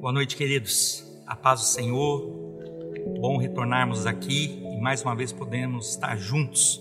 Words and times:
Boa 0.00 0.14
noite, 0.14 0.34
queridos. 0.34 1.04
A 1.26 1.36
paz 1.36 1.60
do 1.60 1.66
Senhor. 1.66 2.22
Bom 3.20 3.36
retornarmos 3.36 4.06
aqui 4.06 4.58
e 4.64 4.80
mais 4.80 5.02
uma 5.02 5.14
vez 5.14 5.30
podemos 5.30 5.90
estar 5.90 6.16
juntos 6.16 6.80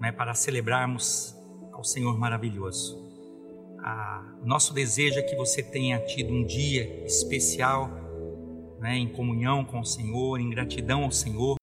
né, 0.00 0.10
para 0.10 0.34
celebrarmos 0.34 1.36
ao 1.72 1.84
Senhor 1.84 2.18
maravilhoso. 2.18 3.00
Ah, 3.78 4.24
nosso 4.42 4.74
desejo 4.74 5.20
é 5.20 5.22
que 5.22 5.36
você 5.36 5.62
tenha 5.62 6.00
tido 6.00 6.32
um 6.32 6.44
dia 6.44 7.06
especial 7.06 7.88
né, 8.80 8.96
em 8.96 9.08
comunhão 9.08 9.64
com 9.64 9.78
o 9.78 9.84
Senhor, 9.84 10.40
em 10.40 10.50
gratidão 10.50 11.04
ao 11.04 11.12
Senhor. 11.12 11.54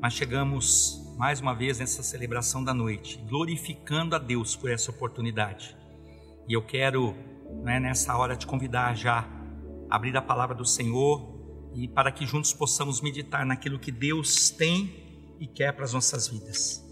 Mas 0.00 0.12
chegamos 0.12 1.02
mais 1.18 1.40
uma 1.40 1.52
vez 1.52 1.80
nessa 1.80 2.00
celebração 2.00 2.62
da 2.62 2.72
noite, 2.72 3.18
glorificando 3.28 4.14
a 4.14 4.20
Deus 4.20 4.54
por 4.54 4.70
essa 4.70 4.92
oportunidade. 4.92 5.76
E 6.48 6.52
eu 6.52 6.62
quero, 6.62 7.12
né, 7.64 7.80
nessa 7.80 8.16
hora, 8.16 8.36
te 8.36 8.46
convidar 8.46 8.96
já 8.96 9.41
abrir 9.92 10.16
a 10.16 10.22
palavra 10.22 10.54
do 10.54 10.64
Senhor 10.64 11.70
e 11.74 11.86
para 11.86 12.10
que 12.10 12.24
juntos 12.24 12.54
possamos 12.54 13.02
meditar 13.02 13.44
naquilo 13.44 13.78
que 13.78 13.92
Deus 13.92 14.48
tem 14.48 15.36
e 15.38 15.46
quer 15.46 15.70
para 15.74 15.84
as 15.84 15.92
nossas 15.92 16.28
vidas. 16.28 16.82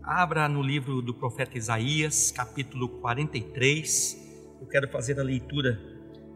Abra 0.00 0.48
no 0.48 0.62
livro 0.62 1.02
do 1.02 1.12
profeta 1.12 1.58
Isaías, 1.58 2.30
capítulo 2.30 2.88
43. 3.00 4.56
Eu 4.60 4.68
quero 4.68 4.88
fazer 4.88 5.18
a 5.18 5.24
leitura 5.24 5.72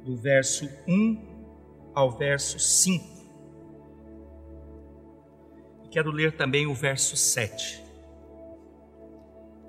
do 0.05 0.17
verso 0.17 0.69
1 0.89 1.93
ao 1.95 2.11
verso 2.11 2.59
5. 2.59 3.07
E 5.85 5.89
quero 5.89 6.11
ler 6.11 6.37
também 6.37 6.67
o 6.67 6.75
verso 6.75 7.17
7. 7.17 7.81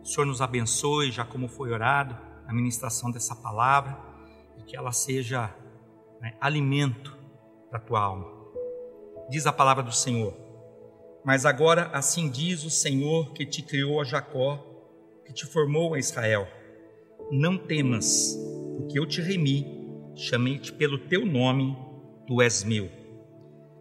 O 0.02 0.04
Senhor 0.04 0.26
nos 0.26 0.42
abençoe, 0.42 1.12
já 1.12 1.24
como 1.24 1.48
foi 1.48 1.72
orado, 1.72 2.18
a 2.48 2.52
ministração 2.52 3.12
dessa 3.12 3.36
palavra 3.36 3.96
e 4.58 4.64
que 4.64 4.76
ela 4.76 4.92
seja 4.92 5.56
né, 6.22 6.36
alimento 6.40 7.18
para 7.70 7.80
a 7.80 7.82
tua 7.82 8.02
alma. 8.02 8.28
Diz 9.30 9.46
a 9.46 9.54
palavra 9.54 9.84
do 9.84 9.92
Senhor: 9.92 10.34
Mas 11.24 11.46
agora 11.46 11.90
assim 11.94 12.30
diz 12.30 12.64
o 12.64 12.70
Senhor 12.70 13.32
que 13.34 13.46
te 13.46 13.62
criou 13.62 14.02
a 14.02 14.04
Jacó, 14.04 14.66
que 15.26 15.34
te 15.34 15.46
formou 15.46 15.94
a 15.94 16.00
Israel: 16.00 16.48
Não 17.32 17.58
temas, 17.58 18.38
porque 18.78 19.00
eu 19.00 19.06
te 19.06 19.22
remi, 19.22 19.66
chamei-te 20.16 20.74
pelo 20.74 20.98
teu 20.98 21.26
nome, 21.26 21.78
tu 22.28 22.42
és 22.42 22.64
meu. 22.64 22.90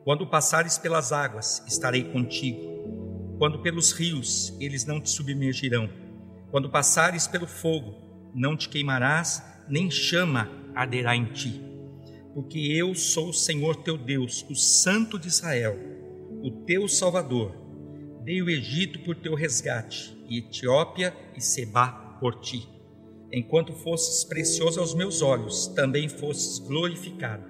Quando 0.04 0.26
passares 0.26 0.78
pelas 0.78 1.12
águas, 1.12 1.62
estarei 1.66 2.04
contigo. 2.04 3.36
Quando 3.38 3.60
pelos 3.60 3.92
rios, 3.92 4.56
eles 4.58 4.84
não 4.84 5.00
te 5.00 5.10
submergirão. 5.10 5.88
Quando 6.50 6.70
passares 6.70 7.28
pelo 7.28 7.46
fogo, 7.46 8.30
não 8.34 8.56
te 8.56 8.68
queimarás, 8.68 9.42
nem 9.68 9.90
chama 9.90 10.50
arderá 10.74 11.14
em 11.14 11.26
ti 11.26 11.67
porque 12.38 12.60
eu 12.60 12.94
sou 12.94 13.30
o 13.30 13.34
Senhor 13.34 13.74
teu 13.74 13.98
Deus, 13.98 14.46
o 14.48 14.54
Santo 14.54 15.18
de 15.18 15.26
Israel, 15.26 15.76
o 16.40 16.52
teu 16.64 16.86
Salvador. 16.86 17.52
Dei 18.22 18.40
o 18.40 18.48
Egito 18.48 19.00
por 19.00 19.16
teu 19.16 19.34
resgate, 19.34 20.16
e 20.30 20.38
Etiópia 20.38 21.12
e 21.36 21.40
Seba 21.40 21.88
por 22.20 22.38
ti. 22.38 22.64
Enquanto 23.32 23.72
fosses 23.72 24.22
precioso 24.22 24.78
aos 24.78 24.94
meus 24.94 25.20
olhos, 25.20 25.66
também 25.66 26.08
fosses 26.08 26.60
glorificado. 26.60 27.42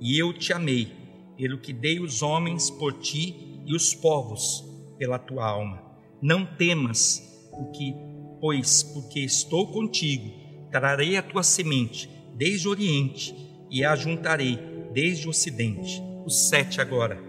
E 0.00 0.18
eu 0.18 0.32
te 0.32 0.52
amei, 0.52 0.90
pelo 1.38 1.60
que 1.60 1.72
dei 1.72 2.00
os 2.00 2.20
homens 2.20 2.70
por 2.70 2.94
ti 2.94 3.62
e 3.64 3.72
os 3.72 3.94
povos 3.94 4.64
pela 4.98 5.16
tua 5.16 5.46
alma. 5.46 5.80
Não 6.20 6.44
temas, 6.44 7.22
porque, 7.52 7.94
pois 8.40 8.82
porque 8.82 9.20
estou 9.20 9.68
contigo, 9.68 10.28
trarei 10.72 11.16
a 11.16 11.22
tua 11.22 11.44
semente 11.44 12.10
desde 12.36 12.66
o 12.66 12.72
oriente 12.72 13.53
e 13.74 13.84
a 13.84 13.96
juntarei 13.96 14.56
desde 14.92 15.26
o 15.26 15.30
ocidente. 15.30 16.00
Os 16.24 16.48
sete 16.48 16.80
agora. 16.80 17.20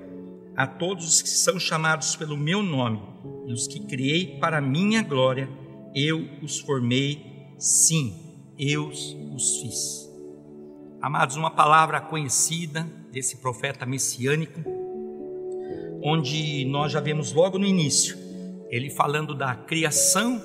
A 0.55 0.67
todos 0.67 1.07
os 1.07 1.21
que 1.23 1.27
são 1.27 1.59
chamados 1.59 2.15
pelo 2.15 2.37
meu 2.37 2.61
nome 2.61 3.01
e 3.47 3.51
os 3.51 3.67
que 3.67 3.79
criei 3.79 4.37
para 4.39 4.61
minha 4.61 5.01
glória, 5.01 5.49
eu 5.95 6.29
os 6.43 6.59
formei, 6.59 7.49
sim, 7.57 8.13
eu 8.59 8.89
os 8.89 9.59
fiz. 9.59 10.07
Amados, 11.01 11.35
uma 11.35 11.49
palavra 11.49 11.99
conhecida 11.99 12.87
desse 13.11 13.37
profeta 13.37 13.83
messiânico, 13.83 14.61
onde 16.03 16.63
nós 16.65 16.91
já 16.91 16.99
vemos 16.99 17.33
logo 17.33 17.57
no 17.57 17.65
início, 17.65 18.15
ele 18.69 18.91
falando 18.91 19.33
da 19.33 19.55
criação 19.55 20.39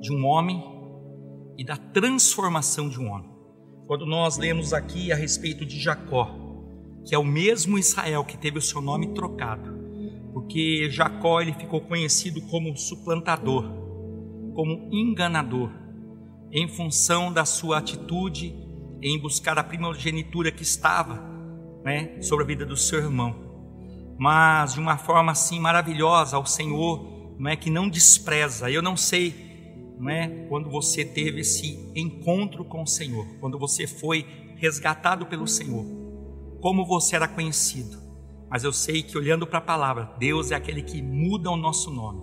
de 0.00 0.12
um 0.12 0.26
homem 0.26 0.60
e 1.56 1.64
da 1.64 1.76
transformação 1.76 2.88
de 2.88 2.98
um 2.98 3.08
homem. 3.08 3.33
Quando 3.86 4.06
nós 4.06 4.38
lemos 4.38 4.72
aqui 4.72 5.12
a 5.12 5.16
respeito 5.16 5.64
de 5.66 5.78
Jacó, 5.78 6.34
que 7.04 7.14
é 7.14 7.18
o 7.18 7.24
mesmo 7.24 7.78
Israel 7.78 8.24
que 8.24 8.38
teve 8.38 8.58
o 8.58 8.62
seu 8.62 8.80
nome 8.80 9.12
trocado, 9.12 9.74
porque 10.32 10.88
Jacó 10.90 11.40
ele 11.40 11.52
ficou 11.52 11.82
conhecido 11.82 12.40
como 12.42 12.74
suplantador, 12.76 13.64
como 14.54 14.88
enganador, 14.90 15.70
em 16.50 16.66
função 16.66 17.30
da 17.30 17.44
sua 17.44 17.78
atitude 17.78 18.54
em 19.02 19.18
buscar 19.18 19.58
a 19.58 19.64
primogenitura 19.64 20.50
que 20.50 20.62
estava 20.62 21.22
né, 21.84 22.22
sobre 22.22 22.44
a 22.44 22.46
vida 22.46 22.64
do 22.64 22.76
seu 22.76 23.00
irmão. 23.00 23.36
Mas 24.18 24.74
de 24.74 24.80
uma 24.80 24.96
forma 24.96 25.32
assim 25.32 25.60
maravilhosa, 25.60 26.36
ao 26.36 26.46
Senhor, 26.46 27.36
não 27.38 27.50
é 27.50 27.56
que 27.56 27.68
não 27.68 27.88
despreza. 27.88 28.70
Eu 28.70 28.80
não 28.80 28.96
sei 28.96 29.43
é? 30.08 30.46
Quando 30.48 30.70
você 30.70 31.04
teve 31.04 31.40
esse 31.40 31.90
encontro 31.94 32.64
com 32.64 32.82
o 32.82 32.86
Senhor, 32.86 33.26
quando 33.40 33.58
você 33.58 33.86
foi 33.86 34.26
resgatado 34.56 35.26
pelo 35.26 35.46
Senhor, 35.46 35.84
como 36.60 36.84
você 36.84 37.16
era 37.16 37.28
conhecido. 37.28 38.02
Mas 38.50 38.64
eu 38.64 38.72
sei 38.72 39.02
que 39.02 39.16
olhando 39.16 39.46
para 39.46 39.58
a 39.58 39.62
palavra, 39.62 40.14
Deus 40.18 40.50
é 40.50 40.54
aquele 40.54 40.82
que 40.82 41.02
muda 41.02 41.50
o 41.50 41.56
nosso 41.56 41.90
nome, 41.90 42.22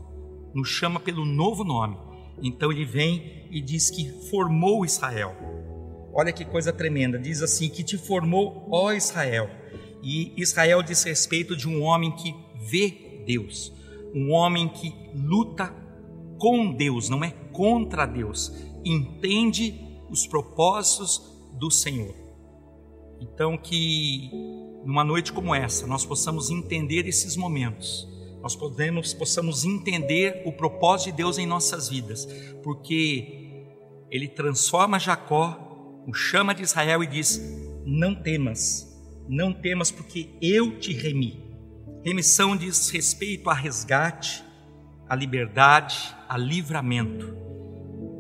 nos 0.54 0.70
chama 0.70 1.00
pelo 1.00 1.26
novo 1.26 1.64
nome. 1.64 1.98
Então 2.42 2.72
ele 2.72 2.86
vem 2.86 3.48
e 3.52 3.62
diz 3.62 3.90
que 3.90 4.10
formou 4.30 4.86
Israel. 4.86 5.36
Olha 6.14 6.34
que 6.34 6.44
coisa 6.44 6.74
tremenda, 6.74 7.18
diz 7.18 7.42
assim: 7.42 7.70
que 7.70 7.84
te 7.84 7.98
formou, 7.98 8.68
ó 8.70 8.92
Israel. 8.92 9.50
E 10.04 10.34
Israel 10.36 10.82
diz 10.82 11.04
respeito 11.04 11.56
de 11.56 11.70
um 11.70 11.84
homem 11.84 12.12
que 12.12 12.34
vê 12.70 13.24
Deus, 13.26 13.72
um 14.14 14.32
homem 14.32 14.68
que 14.68 14.94
luta 15.14 15.74
com 16.38 16.74
Deus, 16.74 17.08
não 17.08 17.24
é 17.24 17.30
contra 17.52 18.06
Deus. 18.06 18.52
Entende 18.84 19.92
os 20.10 20.28
propósitos 20.28 21.22
do 21.54 21.70
Senhor. 21.70 22.14
Então, 23.20 23.58
que 23.58 24.30
numa 24.84 25.04
noite 25.04 25.32
como 25.32 25.54
essa, 25.54 25.86
nós 25.86 26.06
possamos 26.06 26.50
entender 26.50 27.08
esses 27.08 27.38
momentos, 27.38 28.08
nós 28.42 28.56
podemos, 28.56 29.14
possamos 29.14 29.64
entender 29.64 30.42
o 30.46 30.52
propósito 30.52 31.12
de 31.12 31.18
Deus 31.18 31.38
em 31.38 31.46
nossas 31.46 31.88
vidas, 31.88 32.26
porque 32.64 33.68
Ele 34.10 34.28
transforma 34.28 34.98
Jacó, 34.98 35.68
o 36.08 36.14
chama 36.14 36.56
de 36.56 36.64
Israel 36.64 37.04
e 37.04 37.08
diz: 37.08 37.40
Não 37.86 38.16
temas, 38.16 38.92
não 39.30 39.54
temas, 39.54 39.92
porque 39.92 40.30
eu 40.42 40.80
te 40.80 40.92
remi. 40.94 41.46
Remissão 42.04 42.58
diz 42.58 42.90
respeito 42.90 43.48
a 43.50 43.54
resgate, 43.54 44.44
a 45.12 45.16
liberdade, 45.16 46.16
a 46.30 46.38
livramento. 46.38 47.36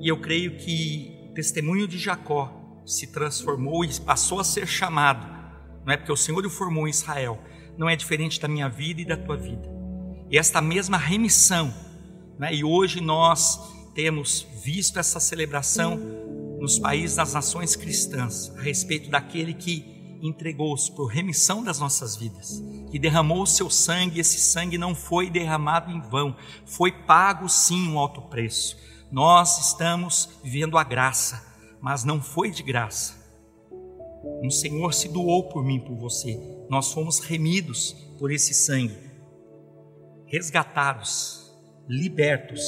E 0.02 0.09
eu 0.09 0.19
creio 0.19 0.57
que 0.57 1.29
o 1.29 1.34
testemunho 1.34 1.88
de 1.88 1.97
Jacó 1.97 2.81
se 2.85 3.07
transformou 3.07 3.85
e 3.85 4.00
passou 4.02 4.41
a 4.41 4.44
ser 4.44 4.68
chamado, 4.68 5.25
não 5.85 5.94
é 5.94 5.96
porque 5.96 6.12
o 6.12 6.18
Senhor 6.18 6.46
o 6.46 6.50
formou 6.50 6.85
em 6.85 6.90
Israel, 6.90 7.41
não 7.78 7.90
é 7.90 7.96
diferente 7.96 8.41
da 8.41 8.47
minha 8.50 8.68
vida 8.68 9.00
e 9.00 9.06
da 9.06 9.16
tua 9.16 9.38
vida. 9.38 9.69
E 10.30 10.38
esta 10.38 10.59
mesma 10.62 10.97
remissão, 10.97 11.74
né? 12.38 12.53
e 12.53 12.62
hoje 12.62 13.00
nós 13.00 13.57
temos 13.96 14.46
visto 14.62 15.00
essa 15.00 15.22
celebração 15.22 15.96
nos 16.59 16.78
países 16.78 17.16
das 17.16 17.34
nações 17.34 17.74
cristãs, 17.74 18.51
a 18.57 18.62
respeito 18.62 19.10
daquele 19.10 19.54
que 19.54 19.91
entregou-se 20.21 20.91
por 20.91 21.07
remissão 21.07 21.63
das 21.63 21.79
nossas 21.79 22.15
vidas, 22.15 22.62
que 22.91 23.00
derramou 23.00 23.44
o 23.44 23.47
seu 23.47 23.69
sangue, 23.69 24.19
esse 24.19 24.39
sangue 24.39 24.77
não 24.77 24.94
foi 24.94 25.29
derramado 25.29 25.91
em 25.91 26.00
vão, 26.01 26.35
foi 26.65 26.91
pago 26.91 27.50
sim 27.50 27.89
um 27.89 27.97
alto 27.97 28.21
preço. 28.23 28.77
Nós 29.12 29.68
estamos 29.68 30.29
vivendo 30.44 30.77
a 30.77 30.83
graça, 30.83 31.44
mas 31.81 32.03
não 32.03 32.21
foi 32.21 32.51
de 32.51 32.63
graça. 32.63 33.19
Um 34.44 34.50
Senhor 34.50 34.94
se 34.94 35.09
doou 35.09 35.50
por 35.50 35.63
mim, 35.63 35.79
por 35.79 35.95
você. 35.97 36.39
Nós 36.69 36.94
fomos 36.94 37.19
remidos 37.19 37.94
por 38.18 38.31
esse 38.31 38.53
sangue, 38.53 38.97
resgatados, 40.27 41.51
libertos, 41.88 42.62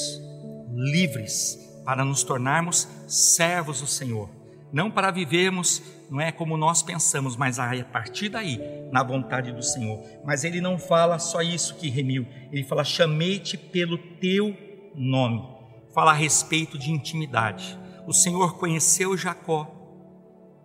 livres 0.74 1.58
para 1.86 2.04
nos 2.04 2.24
tornarmos 2.24 2.88
servos 3.08 3.82
do 3.82 3.88
Senhor, 3.88 4.30
não 4.72 4.90
para 4.90 5.12
vivermos 5.12 5.82
não 6.14 6.22
é 6.22 6.32
como 6.32 6.56
nós 6.56 6.84
pensamos, 6.84 7.36
mas 7.36 7.58
a 7.58 7.72
partir 7.86 8.30
daí, 8.30 8.62
na 8.92 9.02
vontade 9.02 9.52
do 9.52 9.64
Senhor. 9.64 10.00
Mas 10.24 10.44
ele 10.44 10.62
não 10.62 10.78
fala 10.78 11.18
só 11.18 11.42
isso 11.42 11.76
que 11.78 11.90
remiu, 11.90 12.28
ele 12.52 12.64
fala: 12.64 12.84
chamei-te 12.84 13.58
pelo 13.58 13.98
teu 13.98 14.56
nome. 14.94 15.44
Fala 15.92 16.12
a 16.12 16.14
respeito 16.14 16.78
de 16.78 16.92
intimidade. 16.92 17.80
O 18.06 18.14
Senhor 18.14 18.60
conheceu 18.60 19.18
Jacó, 19.18 19.68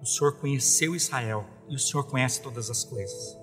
o 0.03 0.05
Senhor 0.05 0.39
conheceu 0.39 0.95
Israel 0.95 1.47
e 1.67 1.77
o 1.77 1.79
Senhor 1.79 2.05
conhece 2.05 2.43
todas 2.43 2.69
as 2.69 2.85
coisas. 2.85 3.35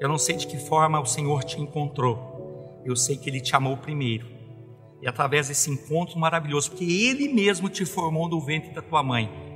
Eu 0.00 0.08
não 0.08 0.18
sei 0.18 0.34
de 0.34 0.48
que 0.48 0.58
forma 0.58 0.98
o 0.98 1.06
Senhor 1.06 1.44
te 1.44 1.60
encontrou, 1.60 2.82
eu 2.84 2.96
sei 2.96 3.16
que 3.16 3.30
Ele 3.30 3.40
te 3.40 3.54
amou 3.54 3.76
primeiro. 3.76 4.26
E 5.00 5.08
através 5.08 5.46
desse 5.46 5.70
encontro 5.70 6.18
maravilhoso, 6.18 6.70
porque 6.70 6.84
Ele 6.84 7.32
mesmo 7.32 7.68
te 7.68 7.84
formou 7.84 8.28
do 8.28 8.40
ventre 8.40 8.72
da 8.72 8.82
tua 8.82 9.00
mãe, 9.00 9.49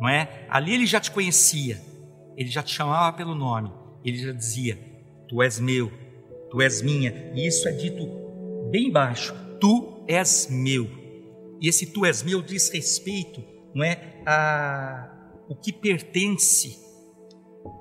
não 0.00 0.08
é? 0.08 0.46
Ali 0.48 0.74
Ele 0.74 0.86
já 0.86 0.98
te 0.98 1.10
conhecia, 1.10 1.80
Ele 2.36 2.48
já 2.48 2.62
te 2.62 2.74
chamava 2.74 3.16
pelo 3.16 3.34
nome, 3.34 3.70
Ele 4.04 4.16
já 4.16 4.32
dizia: 4.32 4.78
Tu 5.28 5.42
és 5.42 5.60
meu, 5.60 5.92
Tu 6.50 6.60
és 6.62 6.82
minha. 6.82 7.32
E 7.34 7.46
isso 7.46 7.68
é 7.68 7.72
dito 7.72 8.08
bem 8.70 8.90
baixo: 8.90 9.34
Tu 9.60 10.04
és 10.08 10.48
meu. 10.50 10.88
E 11.60 11.68
esse 11.68 11.86
Tu 11.86 12.06
és 12.06 12.22
meu 12.22 12.40
diz 12.40 12.70
respeito, 12.70 13.44
não 13.74 13.84
é, 13.84 14.22
a 14.26 15.16
o 15.50 15.56
que 15.56 15.72
pertence. 15.72 16.78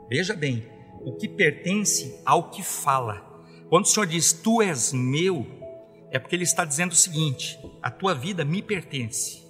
Veja 0.09 0.35
bem, 0.35 0.67
o 1.01 1.15
que 1.15 1.29
pertence 1.29 2.19
ao 2.25 2.49
que 2.49 2.63
fala. 2.63 3.23
Quando 3.69 3.85
o 3.85 3.87
Senhor 3.87 4.07
diz 4.07 4.33
tu 4.33 4.59
és 4.59 4.91
meu, 4.91 5.45
é 6.11 6.17
porque 6.17 6.35
Ele 6.35 6.43
está 6.43 6.65
dizendo 6.65 6.93
o 6.93 6.95
seguinte: 6.95 7.59
a 7.79 7.91
tua 7.91 8.15
vida 8.15 8.43
me 8.43 8.63
pertence. 8.63 9.47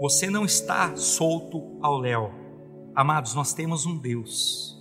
Você 0.00 0.28
não 0.28 0.44
está 0.44 0.94
solto 0.96 1.78
ao 1.80 1.98
léu. 1.98 2.32
Amados, 2.94 3.34
nós 3.34 3.52
temos 3.52 3.86
um 3.86 3.98
Deus. 3.98 4.76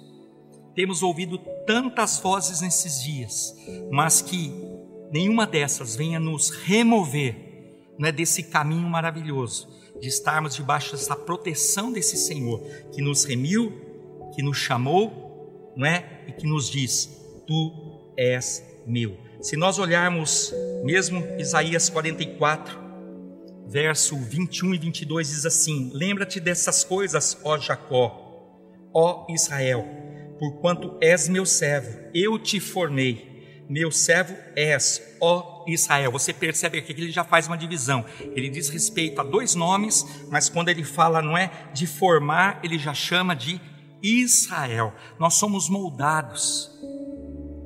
Temos 0.76 1.02
ouvido 1.04 1.38
tantas 1.66 2.20
vozes 2.20 2.62
nesses 2.62 3.02
dias, 3.02 3.56
mas 3.92 4.22
que 4.22 4.54
nenhuma 5.12 5.48
dessas 5.48 5.96
venha 5.96 6.20
nos 6.20 6.50
remover 6.50 7.46
não 7.98 8.10
é, 8.10 8.12
desse 8.12 8.44
caminho 8.44 8.88
maravilhoso 8.90 9.70
de 10.00 10.10
estarmos 10.10 10.56
debaixo 10.56 10.92
dessa 10.92 11.16
proteção 11.16 11.92
desse 11.92 12.18
Senhor 12.18 12.62
que 12.92 13.02
nos 13.02 13.24
remiu, 13.24 13.72
que 14.36 14.44
nos 14.44 14.58
chamou, 14.58 15.72
não 15.76 15.86
é? 15.86 16.26
E 16.28 16.34
que 16.34 16.46
nos 16.46 16.70
diz: 16.70 17.10
Tu 17.48 18.12
és 18.18 18.64
meu. 18.86 19.18
Se 19.42 19.56
nós 19.56 19.80
olharmos 19.80 20.54
mesmo 20.84 21.24
Isaías 21.40 21.90
44, 21.90 22.85
verso 23.68 24.18
21 24.18 24.74
e 24.74 24.78
22 24.78 25.30
diz 25.30 25.46
assim: 25.46 25.92
Lembra-te 25.94 26.40
dessas 26.40 26.84
coisas, 26.84 27.38
ó 27.44 27.58
Jacó, 27.58 28.90
ó 28.94 29.26
Israel, 29.30 29.86
porquanto 30.40 30.98
és 31.02 31.28
meu 31.28 31.46
servo, 31.46 32.10
eu 32.14 32.38
te 32.40 32.60
formei 32.60 33.36
meu 33.68 33.92
servo 33.92 34.36
és, 34.56 35.02
ó 35.20 35.66
Israel. 35.68 36.12
Você 36.12 36.32
percebe 36.34 36.78
aqui 36.78 36.94
que 36.94 37.02
ele 37.02 37.12
já 37.12 37.24
faz 37.24 37.48
uma 37.48 37.58
divisão. 37.58 38.06
Ele 38.20 38.50
diz 38.50 38.70
respeito 38.70 39.20
a 39.20 39.24
dois 39.24 39.56
nomes, 39.56 40.06
mas 40.30 40.50
quando 40.50 40.70
ele 40.70 40.84
fala, 40.84 41.22
não 41.22 41.38
é 41.38 41.52
de 41.74 41.88
formar, 41.88 42.60
ele 42.64 42.78
já 42.78 42.94
chama 42.94 43.36
de 43.36 43.60
Israel. 44.02 44.94
Nós 45.20 45.36
somos 45.36 45.68
moldados 45.68 46.72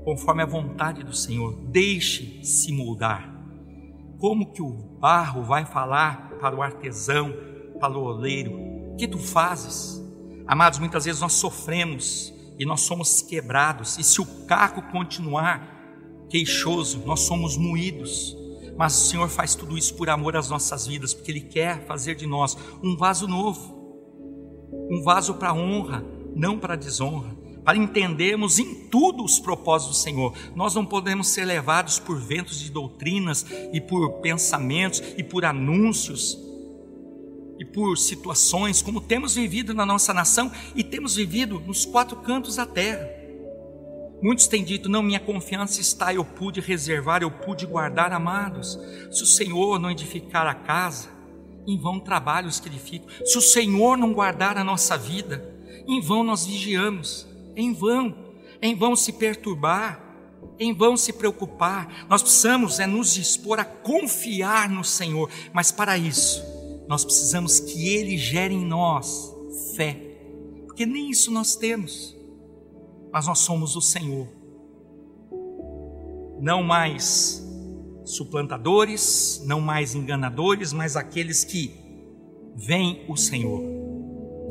conforme 0.05 0.41
a 0.41 0.45
vontade 0.45 1.03
do 1.03 1.13
Senhor. 1.13 1.53
Deixe-se 1.69 2.71
moldar. 2.71 3.38
Como 4.19 4.51
que 4.51 4.62
o 4.62 4.69
barro 5.00 5.44
vai 5.44 5.66
falar 5.66 6.31
para 6.42 6.54
o 6.54 6.62
artesão, 6.62 7.33
para 7.80 7.98
o 7.98 8.04
oleiro? 8.04 8.51
O 8.92 8.98
que 8.98 9.07
tu 9.07 9.18
fazes? 9.18 10.04
Amados, 10.45 10.77
muitas 10.77 11.06
vezes 11.06 11.21
nós 11.21 11.33
sofremos 11.33 12.33
e 12.60 12.66
nós 12.66 12.81
somos 12.81 13.21
quebrados, 13.21 13.98
e 13.98 14.04
se 14.04 14.19
o 14.19 14.25
carro 14.45 14.81
continuar 14.92 15.80
queixoso, 16.30 17.01
nós 17.06 17.21
somos 17.21 17.56
moídos. 17.56 18.36
Mas 18.77 19.01
o 19.01 19.06
Senhor 19.06 19.30
faz 19.30 19.56
tudo 19.56 19.77
isso 19.77 19.95
por 19.95 20.10
amor 20.10 20.36
às 20.36 20.50
nossas 20.50 20.86
vidas, 20.86 21.13
porque 21.13 21.31
Ele 21.31 21.42
quer 21.42 21.86
fazer 21.86 22.16
de 22.16 22.27
nós 22.27 22.57
um 22.83 22.98
vaso 22.98 23.25
novo, 23.25 23.77
um 24.92 25.01
vaso 25.01 25.36
para 25.36 25.54
honra, 25.54 26.04
não 26.36 26.60
para 26.60 26.75
desonra, 26.75 27.38
para 27.69 27.77
entendermos 27.77 28.57
em 28.57 28.74
tudo 28.74 29.24
os 29.24 29.39
propósitos 29.39 29.98
do 29.98 30.01
Senhor. 30.01 30.33
Nós 30.56 30.74
não 30.74 30.83
podemos 30.83 31.27
ser 31.27 31.45
levados 31.45 32.00
por 32.00 32.19
ventos 32.19 32.60
de 32.60 32.71
doutrinas 32.71 33.45
e 33.71 33.80
por 33.80 34.13
pensamentos 34.21 35.04
e 35.16 35.21
por 35.24 35.45
anúncios 35.45 36.36
e 37.60 37.66
por 37.66 37.95
situações 37.95 38.81
como 38.81 39.00
temos 39.00 39.36
vivido 39.36 39.71
na 39.71 39.86
nossa 39.86 40.12
nação 40.16 40.51
e 40.75 40.83
temos 40.83 41.16
vivido 41.16 41.60
nos 41.60 41.86
quatro 41.86 42.18
cantos 42.18 42.56
da 42.56 42.66
terra. 42.66 43.07
Muitos 44.19 44.48
têm 44.48 44.63
dito: 44.63 44.89
não, 44.89 45.04
minha 45.04 45.19
confiança 45.19 45.80
está, 45.80 46.12
eu 46.12 46.25
pude 46.25 46.60
reservar, 46.60 47.21
eu 47.21 47.30
pude 47.30 47.68
guardar, 47.68 48.12
amados. 48.12 48.80
Se 49.12 49.21
o 49.21 49.27
Senhor 49.27 49.77
não 49.77 49.92
edificar 49.92 50.48
a 50.48 50.56
casa, 50.56 51.07
em 51.68 51.77
vão 51.77 52.00
trabalhos 52.00 52.60
que 52.60 52.68
edificam. 52.68 53.07
Se 53.24 53.38
o 53.38 53.42
Senhor 53.42 53.95
não 53.95 54.12
guardar 54.12 54.57
a 54.57 54.63
nossa 54.63 54.98
vida, 54.98 55.48
em 55.88 56.01
vão 56.01 56.24
nós 56.24 56.48
vigiamos, 56.48 57.28
em 57.55 57.73
vão, 57.73 58.15
em 58.61 58.75
vão 58.75 58.95
se 58.95 59.13
perturbar, 59.13 60.03
em 60.57 60.73
vão 60.73 60.95
se 60.95 61.13
preocupar. 61.13 62.05
Nós 62.09 62.21
precisamos 62.21 62.79
é 62.79 62.87
nos 62.87 63.13
dispor 63.13 63.59
a 63.59 63.65
confiar 63.65 64.69
no 64.69 64.83
Senhor, 64.83 65.29
mas 65.53 65.71
para 65.71 65.97
isso, 65.97 66.43
nós 66.87 67.05
precisamos 67.05 67.59
que 67.59 67.89
Ele 67.89 68.17
gere 68.17 68.53
em 68.53 68.65
nós 68.65 69.33
fé, 69.75 69.93
porque 70.65 70.85
nem 70.85 71.09
isso 71.09 71.31
nós 71.31 71.55
temos 71.55 72.19
mas 73.11 73.27
nós 73.27 73.39
somos 73.39 73.75
o 73.75 73.81
Senhor. 73.81 74.27
Não 76.39 76.63
mais 76.63 77.45
suplantadores, 78.05 79.43
não 79.45 79.59
mais 79.59 79.93
enganadores, 79.93 80.73
mas 80.73 80.95
aqueles 80.95 81.43
que 81.43 81.73
veem 82.55 83.05
o 83.07 83.15
Senhor, 83.15 83.61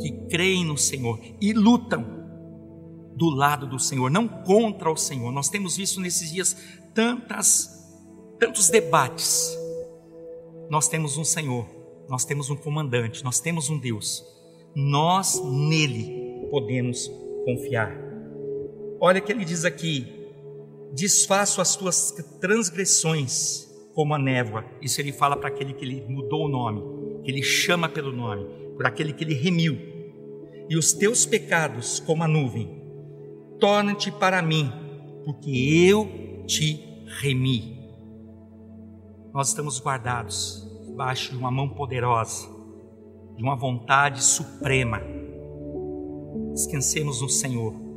que 0.00 0.12
creem 0.28 0.64
no 0.64 0.76
Senhor 0.76 1.20
e 1.40 1.52
lutam 1.52 2.17
do 3.18 3.28
lado 3.28 3.66
do 3.66 3.78
Senhor, 3.78 4.10
não 4.10 4.28
contra 4.28 4.90
o 4.90 4.96
Senhor. 4.96 5.32
Nós 5.32 5.48
temos 5.48 5.76
visto 5.76 6.00
nesses 6.00 6.30
dias 6.30 6.56
tantas 6.94 7.76
tantos 8.38 8.70
debates. 8.70 9.56
Nós 10.70 10.88
temos 10.88 11.18
um 11.18 11.24
Senhor, 11.24 11.66
nós 12.08 12.24
temos 12.24 12.50
um 12.50 12.56
comandante, 12.56 13.24
nós 13.24 13.40
temos 13.40 13.68
um 13.68 13.78
Deus. 13.78 14.24
Nós 14.74 15.42
nele 15.44 16.46
podemos 16.50 17.10
confiar. 17.44 17.96
Olha 19.00 19.20
que 19.20 19.32
ele 19.32 19.44
diz 19.44 19.64
aqui: 19.64 20.06
desfaço 20.94 21.60
as 21.60 21.74
tuas 21.74 22.12
transgressões 22.40 23.66
como 23.94 24.14
a 24.14 24.18
névoa. 24.18 24.64
Isso 24.80 25.00
ele 25.00 25.12
fala 25.12 25.36
para 25.36 25.48
aquele 25.48 25.72
que 25.72 25.84
ele 25.84 26.04
mudou 26.08 26.46
o 26.46 26.48
nome, 26.48 27.22
que 27.24 27.30
ele 27.30 27.42
chama 27.42 27.88
pelo 27.88 28.12
nome, 28.12 28.46
por 28.76 28.86
aquele 28.86 29.12
que 29.12 29.24
ele 29.24 29.34
remiu. 29.34 29.76
E 30.68 30.76
os 30.76 30.92
teus 30.92 31.24
pecados 31.24 31.98
como 31.98 32.22
a 32.22 32.28
nuvem. 32.28 32.77
Torna-te 33.60 34.10
para 34.10 34.40
mim, 34.42 34.72
porque 35.24 35.50
eu 35.50 36.44
te 36.46 37.04
remi. 37.20 37.78
Nós 39.32 39.48
estamos 39.48 39.80
guardados 39.80 40.66
debaixo 40.86 41.30
de 41.30 41.36
uma 41.36 41.50
mão 41.50 41.68
poderosa, 41.68 42.48
de 43.36 43.42
uma 43.42 43.56
vontade 43.56 44.22
suprema. 44.22 45.00
Descansemos 46.54 47.20
no 47.20 47.28
Senhor 47.28 47.88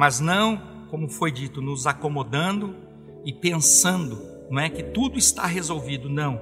mas 0.00 0.18
não, 0.18 0.86
como 0.88 1.10
foi 1.10 1.30
dito, 1.30 1.60
nos 1.60 1.86
acomodando 1.86 2.74
e 3.22 3.34
pensando, 3.34 4.18
não 4.50 4.58
é 4.58 4.70
que 4.70 4.82
tudo 4.82 5.18
está 5.18 5.44
resolvido, 5.44 6.08
não. 6.08 6.40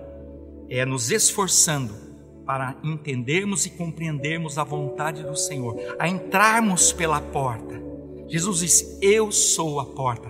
É 0.70 0.86
nos 0.86 1.10
esforçando 1.10 1.92
para 2.46 2.76
entendermos 2.84 3.66
e 3.66 3.70
compreendermos 3.70 4.56
a 4.56 4.62
vontade 4.62 5.24
do 5.24 5.34
Senhor, 5.34 5.74
a 5.98 6.06
entrarmos 6.06 6.92
pela 6.92 7.20
porta. 7.20 7.82
Jesus 8.28 8.58
disse: 8.60 8.98
Eu 9.00 9.32
sou 9.32 9.80
a 9.80 9.86
porta. 9.86 10.28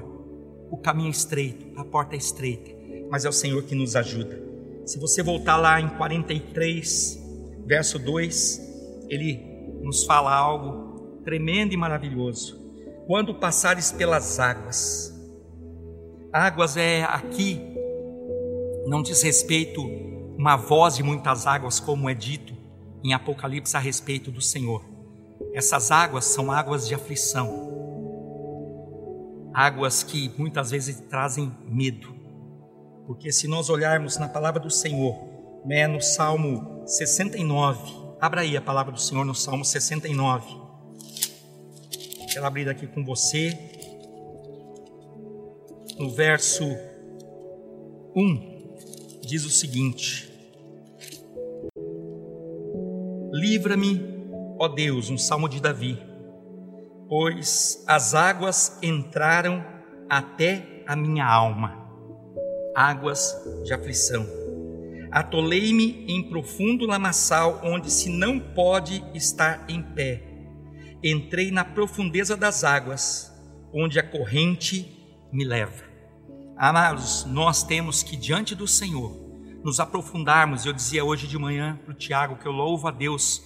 O 0.71 0.77
caminho 0.77 1.09
é 1.09 1.11
estreito, 1.11 1.67
a 1.77 1.85
porta 1.85 2.15
é 2.15 2.19
estreita, 2.19 2.71
mas 3.11 3.25
é 3.25 3.29
o 3.29 3.33
Senhor 3.33 3.63
que 3.63 3.75
nos 3.75 3.97
ajuda. 3.97 4.39
Se 4.85 4.99
você 4.99 5.23
voltar 5.23 5.57
lá 5.57 5.81
em 5.81 5.89
43, 5.89 7.19
verso 7.67 7.99
2, 7.99 9.07
ele 9.09 9.41
nos 9.83 10.05
fala 10.05 10.35
algo 10.35 11.21
tremendo 11.25 11.73
e 11.73 11.77
maravilhoso 11.77 12.59
quando 13.09 13.35
passares 13.35 13.91
pelas 13.91 14.39
águas. 14.39 15.15
Águas 16.31 16.77
é 16.77 17.05
aqui, 17.05 17.59
não 18.87 19.03
diz 19.03 19.23
respeito 19.23 19.83
uma 20.37 20.57
voz 20.57 20.97
de 20.97 21.03
muitas 21.03 21.47
águas, 21.47 21.81
como 21.81 22.09
é 22.11 22.13
dito 22.13 22.53
em 23.03 23.15
Apocalipse 23.15 23.75
a 23.75 23.81
respeito 23.81 24.31
do 24.31 24.43
Senhor. 24.43 24.85
Essas 25.55 25.91
águas 25.91 26.25
são 26.27 26.53
águas 26.53 26.87
de 26.87 26.95
aflição, 26.95 27.69
águas 29.53 30.03
que 30.03 30.33
muitas 30.39 30.71
vezes 30.71 31.01
trazem 31.09 31.53
medo, 31.67 32.15
porque 33.07 33.33
se 33.33 33.49
nós 33.49 33.71
olharmos 33.71 34.19
na 34.19 34.29
palavra 34.29 34.61
do 34.61 34.71
Senhor, 34.71 35.17
né, 35.65 35.87
no 35.87 36.01
Salmo 36.01 36.83
69, 36.87 37.81
abra 38.21 38.43
aí 38.43 38.57
a 38.57 38.61
palavra 38.61 38.93
do 38.93 39.01
Senhor 39.01 39.25
no 39.25 39.35
Salmo 39.35 39.65
69. 39.65 40.69
Quero 42.33 42.47
abrir 42.47 42.69
aqui 42.69 42.87
com 42.87 43.05
você. 43.05 43.59
No 45.99 46.11
verso 46.11 46.65
1, 48.15 49.21
diz 49.23 49.45
o 49.45 49.51
seguinte: 49.51 50.31
Livra-me 53.33 54.18
ó 54.59 54.69
Deus, 54.69 55.09
um 55.09 55.17
salmo 55.17 55.49
de 55.49 55.61
Davi, 55.61 55.99
pois 57.09 57.85
as 57.87 58.15
águas 58.15 58.79
entraram 58.83 59.65
até 60.11 60.83
a 60.87 60.97
minha 60.97 61.25
alma, 61.25 61.77
águas 62.75 63.35
de 63.65 63.73
aflição. 63.73 64.27
Atolei-me 65.11 66.05
em 66.07 66.29
profundo 66.29 66.87
lamaçal, 66.87 67.61
onde 67.65 67.91
se 67.91 68.11
não 68.11 68.39
pode 68.39 69.03
estar 69.15 69.65
em 69.69 69.83
pé. 69.83 70.23
Entrei 71.03 71.51
na 71.51 71.65
profundeza 71.65 72.37
das 72.37 72.65
águas, 72.65 73.33
onde 73.73 73.99
a 73.99 74.03
corrente 74.03 74.99
me 75.33 75.45
leva. 75.45 75.85
Amados, 76.57 77.25
nós 77.25 77.63
temos 77.63 78.03
que, 78.03 78.17
diante 78.17 78.55
do 78.55 78.67
Senhor, 78.67 79.17
nos 79.65 79.81
aprofundarmos. 79.81 80.67
Eu 80.67 80.73
dizia 80.73 81.05
hoje 81.05 81.27
de 81.27 81.39
manhã 81.39 81.79
para 81.85 81.93
o 81.93 81.97
Tiago 81.97 82.37
que 82.37 82.47
eu 82.47 82.53
louvo 82.53 82.89
a 82.89 82.91
Deus 82.91 83.43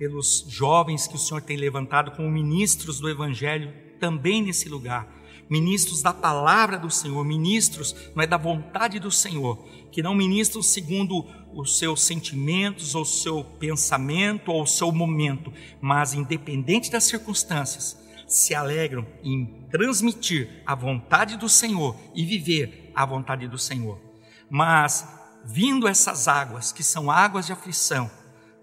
pelos 0.00 0.46
jovens 0.48 1.06
que 1.06 1.14
o 1.14 1.18
Senhor 1.18 1.42
tem 1.42 1.58
levantado 1.58 2.12
como 2.12 2.30
ministros 2.30 2.98
do 2.98 3.06
Evangelho 3.06 3.70
também 4.00 4.42
nesse 4.42 4.66
lugar, 4.66 5.06
ministros 5.46 6.00
da 6.00 6.10
palavra 6.10 6.78
do 6.78 6.90
Senhor, 6.90 7.22
ministros 7.22 7.94
não 8.14 8.22
é 8.22 8.26
da 8.26 8.38
vontade 8.38 8.98
do 8.98 9.10
Senhor, 9.10 9.62
que 9.92 10.02
não 10.02 10.14
ministram 10.14 10.62
segundo 10.62 11.26
os 11.52 11.76
seus 11.76 12.00
sentimentos 12.00 12.94
ou 12.94 13.02
o 13.02 13.04
seu 13.04 13.44
pensamento 13.44 14.50
ou 14.50 14.62
o 14.62 14.66
seu 14.66 14.90
momento, 14.90 15.52
mas 15.82 16.14
independente 16.14 16.90
das 16.90 17.04
circunstâncias, 17.04 18.00
se 18.26 18.54
alegram 18.54 19.06
em 19.22 19.66
transmitir 19.70 20.62
a 20.64 20.74
vontade 20.74 21.36
do 21.36 21.48
Senhor 21.48 21.94
e 22.14 22.24
viver 22.24 22.90
a 22.94 23.04
vontade 23.04 23.46
do 23.46 23.58
Senhor. 23.58 24.00
Mas 24.48 25.06
vindo 25.44 25.86
essas 25.86 26.26
águas, 26.26 26.72
que 26.72 26.82
são 26.82 27.10
águas 27.10 27.44
de 27.44 27.52
aflição, 27.52 28.10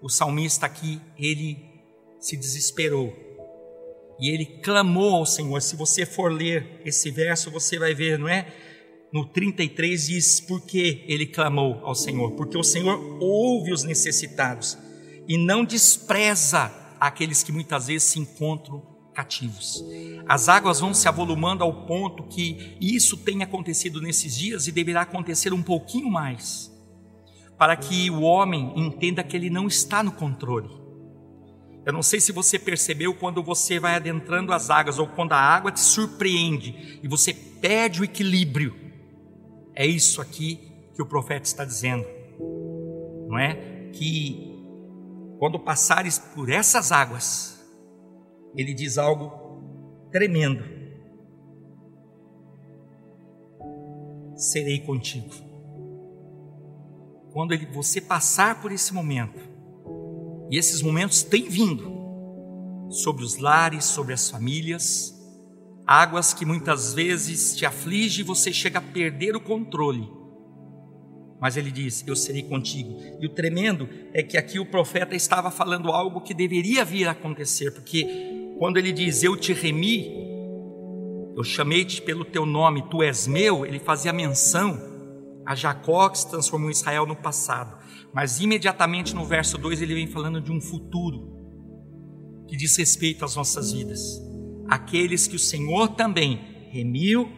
o 0.00 0.08
salmista 0.08 0.66
aqui, 0.66 1.00
ele 1.18 1.58
se 2.20 2.36
desesperou. 2.36 3.14
E 4.20 4.30
ele 4.30 4.46
clamou 4.46 5.14
ao 5.14 5.26
Senhor. 5.26 5.60
Se 5.62 5.76
você 5.76 6.04
for 6.04 6.32
ler 6.32 6.80
esse 6.84 7.10
verso, 7.10 7.50
você 7.50 7.78
vai 7.78 7.94
ver, 7.94 8.18
não 8.18 8.28
é? 8.28 8.52
No 9.12 9.24
33 9.24 10.06
diz 10.06 10.40
por 10.40 10.60
que 10.60 11.04
ele 11.06 11.26
clamou 11.26 11.80
ao 11.84 11.94
Senhor? 11.94 12.32
Porque 12.32 12.58
o 12.58 12.64
Senhor 12.64 13.18
ouve 13.20 13.72
os 13.72 13.84
necessitados 13.84 14.76
e 15.26 15.38
não 15.38 15.64
despreza 15.64 16.72
aqueles 17.00 17.42
que 17.42 17.52
muitas 17.52 17.86
vezes 17.86 18.08
se 18.08 18.18
encontram 18.18 18.82
cativos. 19.14 19.84
As 20.28 20.48
águas 20.48 20.80
vão 20.80 20.92
se 20.92 21.08
avolumando 21.08 21.64
ao 21.64 21.86
ponto 21.86 22.24
que 22.24 22.76
isso 22.80 23.16
tem 23.16 23.42
acontecido 23.42 24.00
nesses 24.00 24.36
dias 24.36 24.66
e 24.66 24.72
deverá 24.72 25.02
acontecer 25.02 25.52
um 25.52 25.62
pouquinho 25.62 26.10
mais 26.10 26.70
para 27.58 27.76
que 27.76 28.08
o 28.08 28.22
homem 28.22 28.72
entenda 28.76 29.24
que 29.24 29.36
ele 29.36 29.50
não 29.50 29.66
está 29.66 30.02
no 30.02 30.12
controle. 30.12 30.70
Eu 31.84 31.92
não 31.92 32.02
sei 32.02 32.20
se 32.20 32.30
você 32.30 32.58
percebeu 32.58 33.14
quando 33.14 33.42
você 33.42 33.80
vai 33.80 33.96
adentrando 33.96 34.52
as 34.52 34.70
águas 34.70 34.98
ou 34.98 35.08
quando 35.08 35.32
a 35.32 35.40
água 35.40 35.72
te 35.72 35.80
surpreende 35.80 37.00
e 37.02 37.08
você 37.08 37.34
perde 37.34 38.00
o 38.00 38.04
equilíbrio. 38.04 38.76
É 39.74 39.84
isso 39.84 40.20
aqui 40.20 40.70
que 40.94 41.02
o 41.02 41.06
profeta 41.06 41.46
está 41.46 41.64
dizendo, 41.64 42.06
não 43.28 43.38
é? 43.38 43.90
Que 43.92 44.54
quando 45.38 45.58
passares 45.58 46.18
por 46.18 46.50
essas 46.50 46.92
águas, 46.92 47.58
ele 48.54 48.74
diz 48.74 48.98
algo 48.98 50.08
tremendo: 50.12 50.64
serei 54.36 54.80
contigo 54.80 55.47
quando 57.38 57.52
ele, 57.52 57.66
você 57.66 58.00
passar 58.00 58.60
por 58.60 58.72
esse 58.72 58.92
momento, 58.92 59.38
e 60.50 60.58
esses 60.58 60.82
momentos 60.82 61.22
têm 61.22 61.48
vindo 61.48 61.88
sobre 62.90 63.22
os 63.22 63.36
lares, 63.36 63.84
sobre 63.84 64.12
as 64.12 64.28
famílias, 64.28 65.14
águas 65.86 66.34
que 66.34 66.44
muitas 66.44 66.92
vezes 66.94 67.56
te 67.56 67.64
aflige 67.64 68.22
e 68.22 68.24
você 68.24 68.52
chega 68.52 68.80
a 68.80 68.82
perder 68.82 69.36
o 69.36 69.40
controle. 69.40 70.10
Mas 71.40 71.56
ele 71.56 71.70
diz: 71.70 72.02
Eu 72.08 72.16
serei 72.16 72.42
contigo. 72.42 72.98
E 73.20 73.26
o 73.26 73.32
tremendo 73.32 73.88
é 74.12 74.20
que 74.20 74.36
aqui 74.36 74.58
o 74.58 74.66
profeta 74.66 75.14
estava 75.14 75.48
falando 75.48 75.92
algo 75.92 76.20
que 76.20 76.34
deveria 76.34 76.84
vir 76.84 77.06
a 77.06 77.12
acontecer, 77.12 77.70
porque 77.70 78.04
quando 78.58 78.78
ele 78.78 78.90
diz: 78.90 79.22
Eu 79.22 79.36
te 79.36 79.52
remi, 79.52 80.12
eu 81.36 81.44
chamei-te 81.44 82.02
pelo 82.02 82.24
teu 82.24 82.44
nome, 82.44 82.82
tu 82.90 83.00
és 83.00 83.28
meu, 83.28 83.64
ele 83.64 83.78
fazia 83.78 84.12
menção 84.12 84.87
a 85.48 85.54
Jacó 85.54 86.10
que 86.10 86.18
se 86.18 86.28
transformou 86.28 86.68
em 86.68 86.72
Israel 86.72 87.06
no 87.06 87.16
passado. 87.16 87.78
Mas 88.12 88.38
imediatamente 88.38 89.14
no 89.14 89.24
verso 89.24 89.56
2 89.56 89.80
ele 89.80 89.94
vem 89.94 90.06
falando 90.06 90.42
de 90.42 90.52
um 90.52 90.60
futuro 90.60 91.32
que 92.46 92.54
diz 92.54 92.76
respeito 92.76 93.24
às 93.24 93.34
nossas 93.34 93.72
vidas. 93.72 94.22
Aqueles 94.68 95.26
que 95.26 95.36
o 95.36 95.38
Senhor 95.38 95.88
também 95.94 96.68
remiu, 96.70 97.30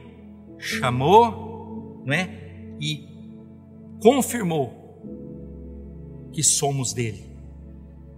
chamou, 0.59 2.03
não 2.05 2.13
é? 2.13 2.75
E 2.81 3.07
confirmou 4.03 4.75
que 6.33 6.43
somos 6.43 6.93
dele. 6.93 7.31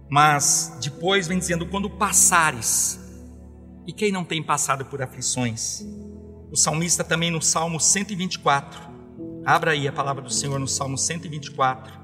Mas 0.09 0.75
depois 0.81 1.27
vem 1.27 1.37
dizendo: 1.37 1.67
quando 1.67 1.87
passares, 1.87 2.99
e 3.85 3.93
quem 3.93 4.11
não 4.11 4.25
tem 4.25 4.41
passado 4.41 4.85
por 4.85 5.03
aflições? 5.03 5.85
O 6.51 6.57
salmista 6.57 7.03
também 7.03 7.29
no 7.29 7.43
Salmo 7.43 7.79
124, 7.79 8.92
Abra 9.45 9.71
aí 9.71 9.89
a 9.89 9.91
palavra 9.91 10.21
do 10.21 10.31
Senhor 10.31 10.57
no 10.57 10.67
Salmo 10.67 10.97
124. 10.97 12.01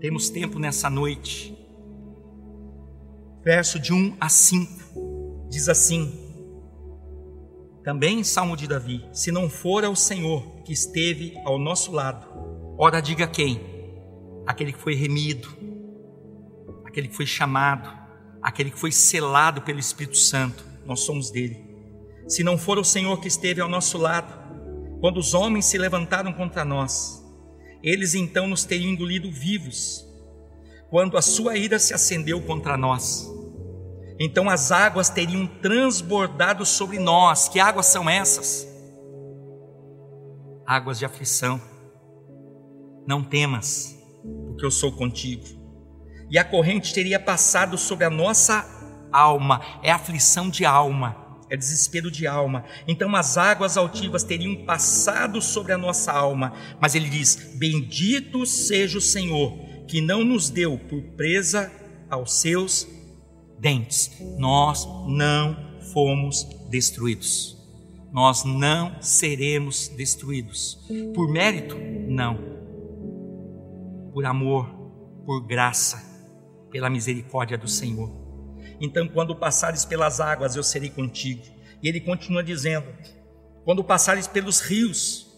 Temos 0.00 0.30
tempo 0.30 0.60
nessa 0.60 0.88
noite. 0.88 1.58
Verso 3.42 3.80
de 3.80 3.92
1 3.92 4.16
a 4.20 4.28
5 4.28 5.48
diz 5.50 5.68
assim: 5.68 6.12
Também 7.82 8.22
Salmo 8.22 8.56
de 8.56 8.68
Davi: 8.68 9.04
Se 9.12 9.32
não 9.32 9.50
for 9.50 9.82
o 9.84 9.96
Senhor 9.96 10.62
que 10.64 10.72
esteve 10.72 11.36
ao 11.44 11.58
nosso 11.58 11.90
lado, 11.90 12.24
ora 12.78 13.00
diga 13.00 13.26
quem? 13.26 13.60
Aquele 14.46 14.72
que 14.72 14.80
foi 14.80 14.94
remido, 14.94 15.48
aquele 16.84 17.08
que 17.08 17.16
foi 17.16 17.26
chamado, 17.26 17.90
aquele 18.40 18.70
que 18.70 18.78
foi 18.78 18.92
selado 18.92 19.62
pelo 19.62 19.80
Espírito 19.80 20.16
Santo, 20.16 20.64
nós 20.86 21.00
somos 21.00 21.28
dele. 21.32 21.72
Se 22.28 22.44
não 22.44 22.56
for 22.56 22.78
o 22.78 22.84
Senhor 22.84 23.18
que 23.20 23.26
esteve 23.26 23.60
ao 23.60 23.68
nosso 23.68 23.98
lado, 23.98 24.41
quando 25.02 25.16
os 25.16 25.34
homens 25.34 25.64
se 25.64 25.76
levantaram 25.76 26.32
contra 26.32 26.64
nós, 26.64 27.26
eles 27.82 28.14
então 28.14 28.46
nos 28.46 28.64
teriam 28.64 28.92
engolido 28.92 29.28
vivos. 29.32 30.06
Quando 30.90 31.18
a 31.18 31.20
sua 31.20 31.56
ira 31.56 31.76
se 31.80 31.92
acendeu 31.92 32.40
contra 32.40 32.76
nós, 32.76 33.28
então 34.16 34.48
as 34.48 34.70
águas 34.70 35.10
teriam 35.10 35.44
transbordado 35.44 36.64
sobre 36.64 37.00
nós. 37.00 37.48
Que 37.48 37.58
águas 37.58 37.86
são 37.86 38.08
essas? 38.08 38.64
Águas 40.64 41.00
de 41.00 41.04
aflição. 41.04 41.60
Não 43.04 43.24
temas, 43.24 43.98
porque 44.46 44.64
eu 44.64 44.70
sou 44.70 44.92
contigo. 44.92 45.42
E 46.30 46.38
a 46.38 46.44
corrente 46.44 46.94
teria 46.94 47.18
passado 47.18 47.76
sobre 47.76 48.04
a 48.04 48.10
nossa 48.10 48.64
alma, 49.10 49.60
é 49.82 49.90
aflição 49.90 50.48
de 50.48 50.64
alma 50.64 51.21
é 51.52 51.56
desespero 51.56 52.10
de 52.10 52.26
alma. 52.26 52.64
Então 52.88 53.14
as 53.14 53.36
águas 53.36 53.76
altivas 53.76 54.24
teriam 54.24 54.64
passado 54.64 55.42
sobre 55.42 55.72
a 55.72 55.78
nossa 55.78 56.10
alma, 56.10 56.54
mas 56.80 56.94
ele 56.94 57.10
diz: 57.10 57.54
Bendito 57.58 58.46
seja 58.46 58.96
o 58.96 59.02
Senhor, 59.02 59.58
que 59.86 60.00
não 60.00 60.24
nos 60.24 60.48
deu 60.48 60.78
por 60.78 61.02
presa 61.14 61.70
aos 62.08 62.40
seus 62.40 62.88
dentes. 63.60 64.10
Nós 64.38 64.88
não 65.06 65.54
fomos 65.92 66.42
destruídos. 66.70 67.54
Nós 68.10 68.44
não 68.44 69.02
seremos 69.02 69.88
destruídos. 69.88 70.78
Por 71.14 71.30
mérito? 71.30 71.76
Não. 72.08 72.38
Por 74.14 74.24
amor, 74.24 74.66
por 75.26 75.46
graça, 75.46 76.02
pela 76.70 76.88
misericórdia 76.88 77.58
do 77.58 77.68
Senhor. 77.68 78.21
Então, 78.82 79.06
quando 79.06 79.36
passares 79.36 79.84
pelas 79.84 80.20
águas, 80.20 80.56
eu 80.56 80.62
serei 80.64 80.90
contigo. 80.90 81.44
E 81.80 81.88
ele 81.88 82.00
continua 82.00 82.42
dizendo: 82.42 82.86
quando 83.64 83.84
passares 83.84 84.26
pelos 84.26 84.60
rios, 84.60 85.30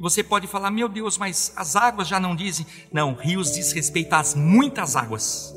você 0.00 0.24
pode 0.24 0.46
falar, 0.46 0.70
meu 0.70 0.88
Deus, 0.88 1.18
mas 1.18 1.52
as 1.54 1.76
águas 1.76 2.08
já 2.08 2.18
não 2.18 2.34
dizem. 2.34 2.66
Não, 2.90 3.12
rios 3.12 3.52
diz 3.52 3.72
respeito 3.72 4.14
às 4.14 4.34
muitas 4.34 4.96
águas. 4.96 5.54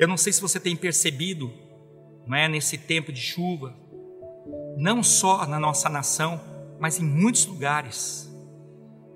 Eu 0.00 0.08
não 0.08 0.16
sei 0.16 0.32
se 0.32 0.40
você 0.40 0.58
tem 0.58 0.74
percebido, 0.74 1.52
não 2.26 2.36
é, 2.36 2.48
nesse 2.48 2.76
tempo 2.76 3.12
de 3.12 3.20
chuva, 3.20 3.72
não 4.76 5.00
só 5.00 5.46
na 5.46 5.60
nossa 5.60 5.88
nação, 5.88 6.40
mas 6.80 6.98
em 6.98 7.04
muitos 7.04 7.46
lugares, 7.46 8.28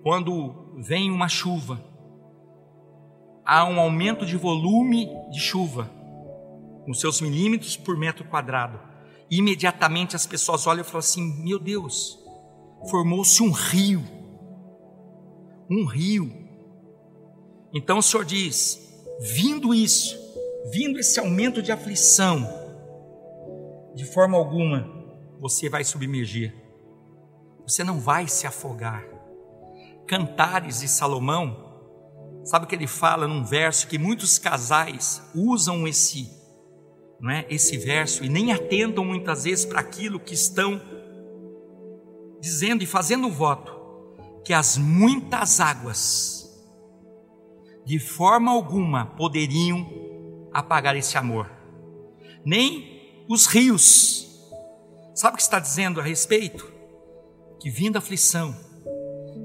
quando 0.05 0.77
vem 0.77 1.11
uma 1.11 1.27
chuva, 1.27 1.83
há 3.45 3.65
um 3.65 3.81
aumento 3.81 4.25
de 4.25 4.37
volume 4.37 5.09
de 5.33 5.41
chuva, 5.41 5.91
nos 6.87 7.01
seus 7.01 7.21
milímetros 7.21 7.77
por 7.77 7.97
metro 7.97 8.25
quadrado. 8.25 8.81
imediatamente 9.29 10.15
as 10.15 10.27
pessoas 10.27 10.67
olham 10.67 10.83
e 10.83 10.85
falam 10.85 11.01
assim: 11.01 11.43
Meu 11.43 11.59
Deus, 11.59 12.19
formou-se 12.91 13.43
um 13.43 13.51
rio. 13.51 14.05
Um 15.69 15.85
rio. 15.85 16.33
Então 17.75 17.99
o 17.99 18.03
Senhor 18.03 18.25
diz: 18.25 18.87
vindo 19.21 19.75
isso, 19.75 20.17
vindo 20.71 20.99
esse 20.99 21.19
aumento 21.19 21.63
de 21.63 21.73
aflição, 21.73 22.47
de 23.95 24.05
forma 24.05 24.37
alguma 24.37 24.95
você 25.41 25.69
vai 25.69 25.85
submergir, 25.85 26.55
você 27.67 27.83
não 27.83 28.01
vai 28.01 28.29
se 28.29 28.47
afogar. 28.47 29.05
Cantares 30.07 30.81
de 30.81 30.89
Salomão, 30.89 31.65
sabe 32.45 32.65
o 32.65 32.69
que 32.69 32.75
ele 32.75 32.87
fala 32.87 33.27
num 33.27 33.45
verso 33.45 33.89
que 33.89 33.99
muitos 33.99 34.39
casais 34.39 35.21
usam 35.35 35.87
esse, 35.87 36.31
não 37.21 37.31
é, 37.31 37.47
esse 37.49 37.77
verso 37.79 38.25
e 38.25 38.29
nem 38.29 38.53
atentam 38.53 39.05
muitas 39.05 39.45
vezes 39.45 39.65
para 39.65 39.81
aquilo 39.81 40.21
que 40.21 40.35
estão 40.35 40.81
dizendo 42.41 42.83
e 42.83 42.87
fazendo 42.87 43.27
o 43.27 43.33
voto 43.33 43.75
que 44.45 44.53
as 44.53 44.77
muitas 44.77 45.59
águas 45.59 46.37
de 47.85 47.99
forma 47.99 48.51
alguma 48.51 49.07
poderiam 49.07 49.87
apagar 50.53 50.97
esse 50.97 51.17
amor, 51.19 51.51
nem 52.45 53.25
os 53.29 53.47
rios. 53.47 54.27
Sabe 55.15 55.35
o 55.35 55.37
que 55.37 55.43
está 55.43 55.59
dizendo 55.59 56.01
a 56.01 56.03
respeito? 56.03 56.73
Que 57.61 57.71
vindo 57.71 57.97
aflição, 57.97 58.55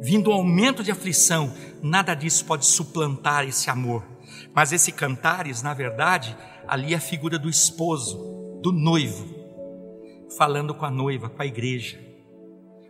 vindo 0.01 0.32
aumento 0.32 0.84
de 0.84 0.92
aflição, 0.92 1.54
nada 1.82 2.13
disso 2.13 2.46
pode 2.46 2.66
suplantar 2.66 3.48
esse 3.48 3.70
amor. 3.70 4.04
Mas 4.54 4.72
esse 4.72 4.92
cantares, 4.92 5.62
na 5.62 5.74
verdade, 5.74 6.36
ali 6.72 6.94
é 6.94 6.96
a 6.96 7.01
figura 7.01 7.38
do 7.38 7.50
esposo, 7.50 8.60
do 8.62 8.72
noivo, 8.72 9.25
falando 10.38 10.74
com 10.74 10.86
a 10.86 10.90
noiva, 10.90 11.30
com 11.30 11.42
a 11.42 11.46
igreja. 11.46 12.00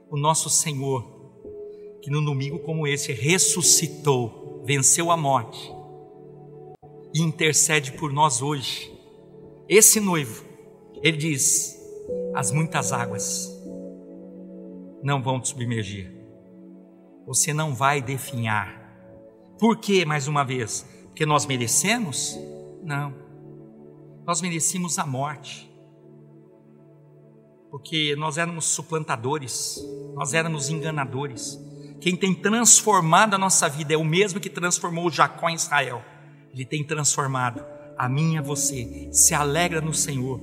O 0.08 0.16
nosso 0.16 0.52
Senhor, 0.52 1.04
que 2.00 2.12
no 2.12 2.24
domingo 2.24 2.60
como 2.60 2.86
esse 2.86 3.12
ressuscitou, 3.12 4.62
venceu 4.68 5.10
a 5.10 5.18
morte 5.18 5.74
e 7.12 7.24
intercede 7.24 7.94
por 7.94 8.14
nós 8.14 8.44
hoje. 8.44 8.96
Esse 9.68 10.00
noivo, 10.00 10.46
ele 11.02 11.18
diz: 11.18 11.76
as 12.36 12.52
muitas 12.52 12.94
águas 12.94 13.52
não 15.02 15.24
vão 15.24 15.42
te 15.42 15.48
submergir, 15.48 16.14
você 17.26 17.52
não 17.52 17.74
vai 17.74 18.00
definhar. 18.00 18.80
Por 19.58 19.78
quê, 19.78 20.06
mais 20.06 20.28
uma 20.28 20.44
vez? 20.44 20.86
Porque 21.06 21.26
nós 21.26 21.48
merecemos? 21.48 22.38
Não, 22.84 23.31
nós 24.32 24.42
merecíamos 24.42 24.98
a 24.98 25.06
morte, 25.06 25.70
porque 27.70 28.16
nós 28.16 28.38
éramos 28.38 28.66
suplantadores, 28.66 29.78
nós 30.16 30.34
éramos 30.34 30.70
enganadores 30.70 31.60
quem 32.02 32.16
tem 32.16 32.34
transformado 32.34 33.36
a 33.36 33.38
nossa 33.38 33.70
vida 33.70 33.94
é 33.94 33.98
o 33.98 34.04
mesmo 34.04 34.40
que 34.40 34.50
transformou 34.50 35.12
Jacó 35.12 35.48
em 35.48 35.54
Israel. 35.54 36.04
Ele 36.52 36.66
tem 36.66 36.84
transformado 36.84 37.64
a 37.96 38.10
mim 38.10 38.34
e 38.34 38.38
a 38.40 38.42
você. 38.42 39.08
Se 39.12 39.36
alegra 39.36 39.80
no 39.80 39.94
Senhor. 39.94 40.42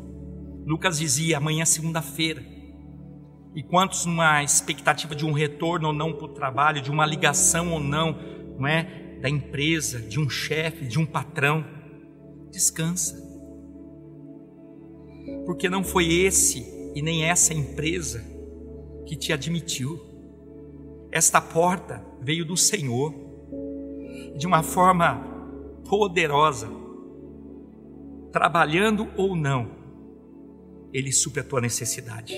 Lucas 0.64 0.99
dizia: 0.99 1.38
amanhã 1.38 1.62
é 1.62 1.66
segunda-feira. 1.66 2.45
E 3.57 3.62
quantos 3.64 4.07
numa 4.07 4.45
expectativa 4.45 5.16
de 5.16 5.26
um 5.26 5.33
retorno 5.33 5.88
ou 5.88 5.92
não 5.92 6.12
para 6.12 6.26
o 6.26 6.33
trabalho, 6.33 6.80
de 6.80 6.92
uma 6.92 7.04
ligação 7.04 7.73
ou 7.73 7.80
não, 7.80 8.16
não 8.57 8.66
é? 8.68 9.18
Da 9.21 9.28
empresa, 9.28 10.00
de 10.00 10.21
um 10.21 10.30
chefe, 10.30 10.87
de 10.87 10.97
um 10.97 11.04
patrão. 11.04 11.66
Descansa. 12.52 13.27
Porque 15.48 15.66
não 15.66 15.82
foi 15.82 16.12
esse 16.12 16.92
e 16.94 17.00
nem 17.00 17.24
essa 17.24 17.54
empresa 17.54 18.22
que 19.06 19.16
te 19.16 19.32
admitiu. 19.32 19.98
Esta 21.10 21.40
porta 21.40 22.04
veio 22.20 22.44
do 22.44 22.54
Senhor 22.54 23.14
de 24.36 24.46
uma 24.46 24.62
forma 24.62 25.24
poderosa, 25.88 26.68
trabalhando 28.30 29.08
ou 29.16 29.34
não, 29.34 29.70
Ele 30.92 31.11
supre 31.11 31.40
a 31.40 31.44
tua 31.44 31.62
necessidade, 31.62 32.34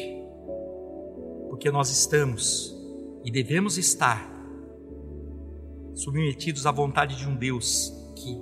porque 1.48 1.68
nós 1.68 1.90
estamos 1.90 2.72
e 3.24 3.30
devemos 3.32 3.76
estar 3.76 4.24
submetidos 5.96 6.64
à 6.64 6.70
vontade 6.70 7.16
de 7.16 7.26
um 7.26 7.34
Deus 7.34 7.92
que, 8.14 8.38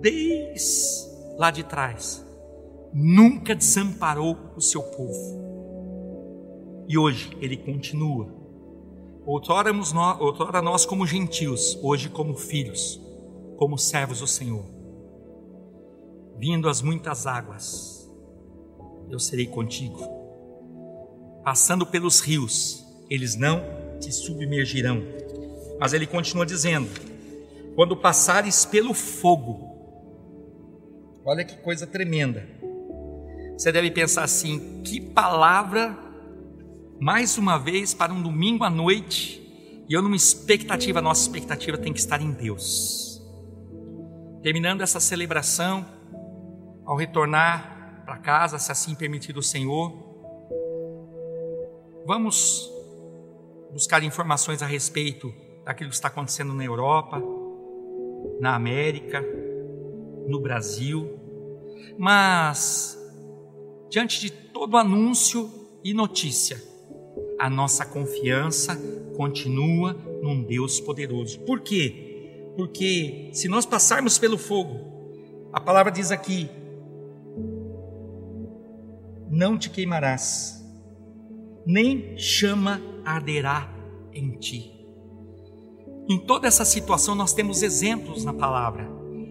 desde 0.00 1.36
lá 1.36 1.50
de 1.50 1.64
trás, 1.64 2.24
nunca 2.96 3.54
desamparou 3.54 4.36
o 4.56 4.60
seu 4.60 4.82
povo. 4.82 5.46
E 6.88 6.96
hoje 6.96 7.36
ele 7.40 7.56
continua 7.56 8.36
Outrora 9.26 9.72
nós, 9.72 9.92
outrora 10.20 10.62
nós 10.62 10.86
como 10.86 11.04
gentios, 11.04 11.76
hoje 11.82 12.08
como 12.08 12.36
filhos, 12.36 13.00
como 13.56 13.76
servos 13.76 14.20
do 14.20 14.26
Senhor. 14.26 14.64
Vindo 16.38 16.68
as 16.68 16.80
muitas 16.80 17.26
águas, 17.26 18.08
eu 19.10 19.18
serei 19.18 19.48
contigo. 19.48 19.98
Passando 21.42 21.84
pelos 21.84 22.20
rios, 22.20 22.86
eles 23.10 23.34
não 23.34 23.64
te 23.98 24.12
submergirão. 24.12 25.02
Mas 25.80 25.92
ele 25.92 26.06
continua 26.06 26.46
dizendo: 26.46 26.88
quando 27.74 27.96
passares 27.96 28.64
pelo 28.64 28.94
fogo, 28.94 29.58
olha 31.24 31.44
que 31.44 31.56
coisa 31.56 31.84
tremenda. 31.84 32.46
Você 33.56 33.72
deve 33.72 33.90
pensar 33.90 34.24
assim: 34.24 34.82
que 34.82 35.00
palavra 35.00 35.96
mais 37.00 37.36
uma 37.38 37.58
vez 37.58 37.94
para 37.94 38.12
um 38.12 38.22
domingo 38.22 38.64
à 38.64 38.70
noite, 38.70 39.42
e 39.88 39.92
eu 39.92 40.02
numa 40.02 40.16
expectativa, 40.16 41.00
nossa 41.00 41.22
expectativa 41.22 41.76
tem 41.76 41.92
que 41.92 41.98
estar 41.98 42.20
em 42.20 42.30
Deus. 42.30 43.22
Terminando 44.42 44.80
essa 44.80 45.00
celebração, 45.00 45.84
ao 46.84 46.96
retornar 46.96 48.02
para 48.04 48.16
casa, 48.18 48.58
se 48.58 48.70
assim 48.70 48.94
permitir 48.94 49.36
o 49.36 49.42
Senhor, 49.42 49.92
vamos 52.06 52.70
buscar 53.72 54.02
informações 54.02 54.62
a 54.62 54.66
respeito 54.66 55.34
daquilo 55.64 55.90
que 55.90 55.96
está 55.96 56.08
acontecendo 56.08 56.54
na 56.54 56.64
Europa, 56.64 57.20
na 58.40 58.54
América, 58.54 59.24
no 60.26 60.40
Brasil, 60.40 61.18
mas 61.98 62.95
diante 63.90 64.20
de 64.20 64.30
todo 64.30 64.76
anúncio 64.76 65.50
e 65.84 65.94
notícia, 65.94 66.62
a 67.38 67.48
nossa 67.48 67.84
confiança 67.84 68.76
continua 69.16 69.94
num 70.22 70.42
Deus 70.42 70.80
poderoso. 70.80 71.40
Por 71.40 71.60
quê? 71.60 72.52
Porque 72.56 73.30
se 73.32 73.48
nós 73.48 73.66
passarmos 73.66 74.18
pelo 74.18 74.38
fogo, 74.38 75.50
a 75.52 75.60
palavra 75.60 75.92
diz 75.92 76.10
aqui: 76.10 76.48
não 79.28 79.58
te 79.58 79.70
queimarás, 79.70 80.64
nem 81.66 82.16
chama 82.16 82.80
arderá 83.04 83.70
em 84.12 84.32
ti. 84.38 84.72
Em 86.08 86.18
toda 86.18 86.46
essa 86.46 86.64
situação, 86.64 87.14
nós 87.14 87.32
temos 87.32 87.62
exemplos 87.62 88.24
na 88.24 88.32
palavra, 88.32 88.88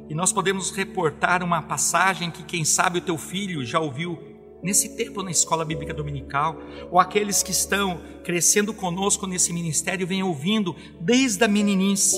e 0.10 0.14
nós 0.14 0.32
podemos 0.32 0.72
reportar 0.72 1.42
uma 1.42 1.62
passagem 1.62 2.30
que, 2.30 2.44
quem 2.44 2.66
sabe, 2.66 3.00
o 3.00 3.02
teu 3.02 3.18
filho 3.18 3.66
já 3.66 3.80
ouviu 3.80 4.35
nesse 4.66 4.90
tempo 4.98 5.22
na 5.22 5.30
escola 5.30 5.64
bíblica 5.64 5.94
dominical, 5.94 6.60
ou 6.90 7.00
aqueles 7.00 7.44
que 7.44 7.52
estão 7.52 8.02
crescendo 8.24 8.74
conosco 8.74 9.28
nesse 9.28 9.54
ministério, 9.54 10.08
vêm 10.08 10.24
ouvindo 10.24 10.76
desde 11.00 11.44
a 11.44 11.48
meninice 11.48 12.18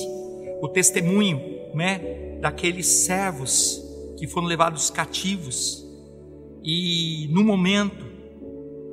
o 0.62 0.70
testemunho 0.70 1.42
né, 1.76 2.40
daqueles 2.40 2.88
servos 2.88 3.84
que 4.18 4.26
foram 4.26 4.48
levados 4.48 4.90
cativos. 4.90 5.86
E 6.64 7.28
no 7.32 7.44
momento, 7.44 8.06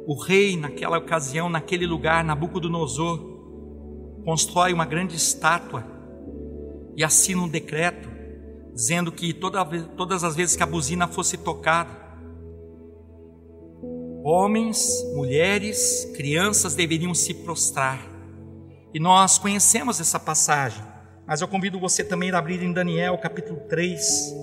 o 0.05 0.21
rei, 0.21 0.57
naquela 0.57 0.99
ocasião, 0.99 1.49
naquele 1.49 1.87
lugar, 1.87 2.25
Nabucodonosor, 2.25 3.21
constrói 4.25 4.73
uma 4.73 4.85
grande 4.85 5.15
estátua 5.15 5.87
e 6.97 7.05
assina 7.05 7.43
um 7.43 7.49
decreto 7.49 8.09
dizendo 8.75 9.13
que 9.13 9.33
toda, 9.33 9.65
todas 9.97 10.25
as 10.25 10.35
vezes 10.35 10.57
que 10.57 10.63
a 10.65 10.67
buzina 10.67 11.07
fosse 11.07 11.37
tocada, 11.37 12.04
Homens, 14.27 15.05
mulheres, 15.13 16.11
crianças 16.17 16.75
deveriam 16.75 17.15
se 17.15 17.35
prostrar. 17.35 18.01
E 18.95 18.99
nós 18.99 19.37
conhecemos 19.37 20.01
essa 20.01 20.19
passagem, 20.19 20.83
mas 21.27 21.43
eu 21.43 21.49
convido 21.49 21.79
você 21.79 22.03
também 22.03 22.31
a 22.31 22.39
abrir 22.39 22.63
em 22.63 22.73
Daniel 22.73 23.19
capítulo 23.19 23.61
3, 23.69 24.35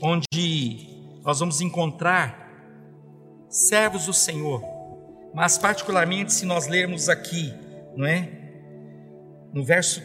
onde 0.00 0.88
nós 1.22 1.40
vamos 1.40 1.60
encontrar 1.60 2.48
servos 3.50 4.06
do 4.06 4.14
Senhor, 4.14 4.62
mas 5.34 5.58
particularmente 5.58 6.32
se 6.32 6.46
nós 6.46 6.66
lermos 6.66 7.10
aqui, 7.10 7.52
não 7.94 8.06
é? 8.06 8.26
No 9.52 9.62
verso 9.62 10.02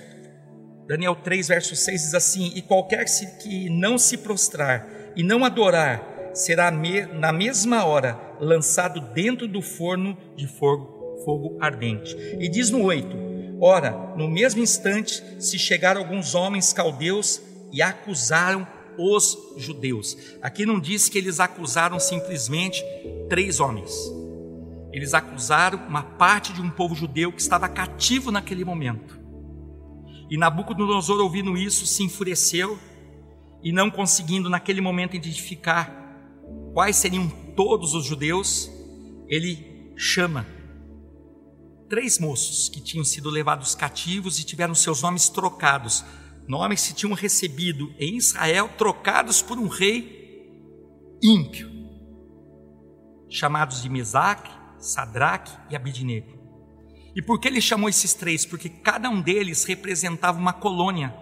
Daniel 0.86 1.16
3, 1.16 1.48
verso 1.48 1.74
6 1.74 2.02
diz 2.02 2.14
assim: 2.14 2.52
E 2.54 2.62
qualquer 2.62 3.06
que 3.42 3.70
não 3.70 3.98
se 3.98 4.18
prostrar 4.18 4.86
e 5.16 5.24
não 5.24 5.46
adorar 5.46 6.13
será 6.34 6.72
na 6.72 7.32
mesma 7.32 7.86
hora 7.86 8.20
lançado 8.40 9.00
dentro 9.14 9.48
do 9.48 9.62
forno 9.62 10.18
de 10.36 10.48
fogo, 10.48 11.22
fogo 11.24 11.58
ardente. 11.62 12.16
E 12.40 12.50
diz 12.50 12.70
no 12.70 12.84
8: 12.84 13.58
Ora, 13.62 13.92
no 14.18 14.28
mesmo 14.28 14.62
instante 14.62 15.24
se 15.40 15.58
chegaram 15.58 16.02
alguns 16.02 16.36
homens 16.36 16.74
caldeus 16.74 17.42
e 17.72 17.82
acusaram 17.82 18.68
os 18.98 19.38
judeus. 19.58 20.18
Aqui 20.42 20.66
não 20.66 20.80
diz 20.80 21.10
que 21.10 21.18
eles 21.18 21.40
acusaram 21.40 22.00
simplesmente 22.00 22.84
três 23.30 23.60
homens. 23.60 23.92
Eles 24.92 25.14
acusaram 25.14 25.80
uma 25.88 26.04
parte 26.04 26.54
de 26.54 26.62
um 26.62 26.70
povo 26.70 26.94
judeu 26.94 27.32
que 27.32 27.42
estava 27.42 27.68
cativo 27.68 28.32
naquele 28.32 28.64
momento. 28.64 29.20
E 30.30 30.38
Nabucodonosor, 30.38 31.20
ouvindo 31.20 31.58
isso, 31.58 31.86
se 31.88 32.04
enfureceu 32.04 32.78
e 33.64 33.72
não 33.72 33.90
conseguindo 33.90 34.50
naquele 34.50 34.82
momento 34.82 35.16
identificar 35.16 36.03
quais 36.74 36.98
seriam 36.98 37.30
todos 37.56 37.94
os 37.94 38.06
judeus, 38.06 38.70
ele 39.28 39.94
chama 39.96 40.46
três 41.88 42.18
moços 42.18 42.68
que 42.68 42.82
tinham 42.82 43.06
sido 43.06 43.30
levados 43.30 43.76
cativos 43.76 44.40
e 44.40 44.44
tiveram 44.44 44.74
seus 44.74 45.04
nomes 45.04 45.30
trocados, 45.30 46.04
nomes 46.48 46.88
que 46.88 46.96
tinham 46.96 47.14
recebido 47.14 47.94
em 48.00 48.18
Israel, 48.18 48.70
trocados 48.78 49.42
por 49.42 49.60
um 49.60 49.68
rei 49.68 50.50
ímpio, 51.22 51.70
chamados 53.30 53.82
de 53.82 53.90
Mesaque, 53.90 54.52
Sadraque 54.80 55.56
e 55.70 55.76
Abidnego. 55.76 56.42
E 57.16 57.22
por 57.22 57.40
que 57.40 57.48
ele 57.48 57.62
chamou 57.62 57.88
esses 57.88 58.16
três? 58.16 58.44
Porque 58.44 58.68
cada 58.68 59.10
um 59.10 59.22
deles 59.22 59.64
representava 59.64 60.40
uma 60.40 60.52
colônia 60.52 61.16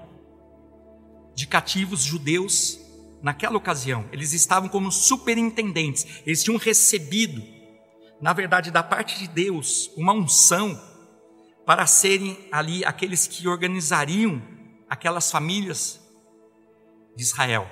de 1.35 1.45
cativos 1.45 2.01
judeus 2.01 2.79
naquela 3.21 3.57
ocasião. 3.57 4.05
Eles 4.11 4.33
estavam 4.33 4.69
como 4.69 4.91
superintendentes, 4.91 6.21
eles 6.25 6.43
tinham 6.43 6.57
recebido, 6.57 7.41
na 8.21 8.33
verdade, 8.33 8.71
da 8.71 8.83
parte 8.83 9.19
de 9.19 9.27
Deus, 9.27 9.91
uma 9.95 10.13
unção 10.13 10.79
para 11.65 11.85
serem 11.85 12.37
ali 12.51 12.83
aqueles 12.83 13.27
que 13.27 13.47
organizariam 13.47 14.41
aquelas 14.89 15.31
famílias 15.31 15.99
de 17.15 17.23
Israel. 17.23 17.69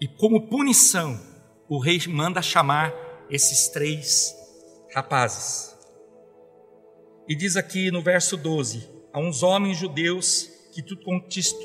E 0.00 0.06
como 0.06 0.48
punição, 0.48 1.20
o 1.68 1.78
rei 1.78 2.00
manda 2.08 2.40
chamar 2.40 2.92
esses 3.28 3.68
três 3.68 4.34
rapazes. 4.94 5.76
E 7.28 7.34
diz 7.34 7.56
aqui 7.56 7.90
no 7.90 8.00
verso 8.00 8.36
12: 8.36 8.88
a 9.12 9.18
uns 9.18 9.42
homens 9.42 9.76
judeus 9.76 10.48
que 10.78 10.82
tu 10.82 10.96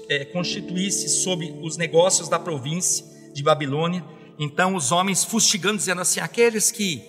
é, 0.10 0.26
constituísse 0.26 1.08
sobre 1.08 1.56
os 1.62 1.78
negócios 1.78 2.28
da 2.28 2.40
província 2.40 3.06
de 3.32 3.44
Babilônia. 3.44 4.04
Então 4.40 4.76
os 4.76 4.92
homens 4.92 5.24
fustigando, 5.24 5.78
dizendo 5.78 6.02
assim: 6.02 6.20
aqueles 6.20 6.72
que 6.72 7.04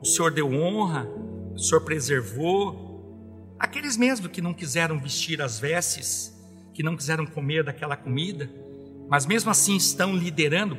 o 0.00 0.06
Senhor 0.06 0.30
deu 0.30 0.48
honra, 0.52 1.08
o 1.52 1.58
Senhor 1.58 1.80
preservou, 1.80 3.56
aqueles 3.58 3.96
mesmo 3.96 4.28
que 4.28 4.40
não 4.40 4.54
quiseram 4.54 4.96
vestir 5.00 5.42
as 5.42 5.58
vestes, 5.58 6.32
que 6.72 6.84
não 6.84 6.96
quiseram 6.96 7.26
comer 7.26 7.64
daquela 7.64 7.96
comida, 7.96 8.48
mas 9.08 9.26
mesmo 9.26 9.50
assim 9.50 9.74
estão 9.74 10.14
liderando, 10.14 10.78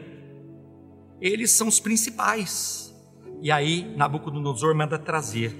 eles 1.19 1.51
são 1.51 1.67
os 1.67 1.81
principais. 1.81 2.95
E 3.41 3.51
aí 3.51 3.93
Nabucodonosor 3.97 4.73
manda 4.73 4.97
trazer, 4.97 5.53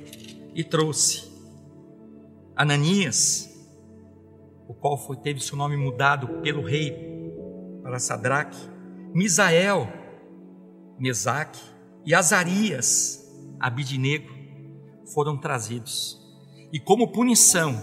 e 0.56 0.64
trouxe 0.64 1.30
Ananias, 2.56 3.53
o 4.68 4.74
qual 4.74 4.98
foi, 4.98 5.18
teve 5.18 5.40
seu 5.40 5.58
nome 5.58 5.76
mudado 5.78 6.42
pelo 6.42 6.64
rei 6.64 6.96
para 7.82 8.00
Sadraque, 8.00 8.58
Misael, 9.14 9.88
Mesaque 10.98 11.62
e 12.06 12.14
Azarias, 12.14 13.20
Abidnego, 13.60 14.30
foram 15.14 15.38
trazidos. 15.38 16.20
E 16.72 16.80
como 16.80 17.12
punição, 17.12 17.76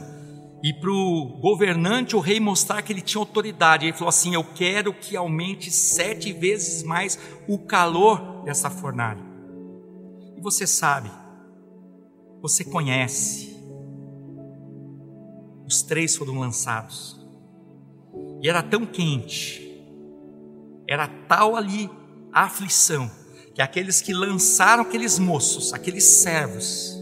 e 0.63 0.75
para 0.75 0.91
o 0.91 1.39
governante, 1.41 2.15
o 2.15 2.21
rei 2.21 2.39
mostrar 2.39 2.83
que 2.83 2.93
ele 2.93 3.01
tinha 3.01 3.21
autoridade, 3.21 3.87
ele 3.87 3.93
falou 3.93 4.11
assim: 4.11 4.35
Eu 4.35 4.45
quero 4.45 4.93
que 4.93 5.17
aumente 5.17 5.71
sete 5.71 6.33
vezes 6.33 6.83
mais 6.83 7.19
o 7.49 7.59
calor 7.59 8.43
dessa 8.45 8.69
fornalha. 8.69 9.23
E 10.37 10.41
você 10.43 10.67
sabe, 10.67 11.11
você 12.43 12.65
conhece, 12.65 13.50
os 15.71 15.83
três 15.83 16.17
foram 16.17 16.37
lançados. 16.37 17.17
E 18.43 18.49
era 18.49 18.61
tão 18.61 18.85
quente, 18.85 19.81
era 20.89 21.07
tal 21.07 21.55
ali 21.55 21.89
a 22.33 22.43
aflição, 22.43 23.09
que 23.55 23.63
aqueles 23.63 24.01
que 24.01 24.13
lançaram 24.13 24.83
aqueles 24.83 25.17
moços, 25.17 25.73
aqueles 25.73 26.03
servos, 26.03 26.99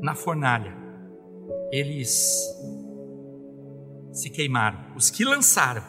na 0.00 0.14
fornalha, 0.14 0.76
eles 1.72 2.32
se 4.12 4.30
queimaram. 4.30 4.94
Os 4.94 5.10
que 5.10 5.24
lançaram, 5.24 5.82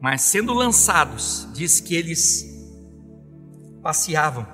mas 0.00 0.22
sendo 0.22 0.54
lançados, 0.54 1.46
diz 1.52 1.80
que 1.80 1.94
eles 1.94 2.46
passeavam 3.82 4.46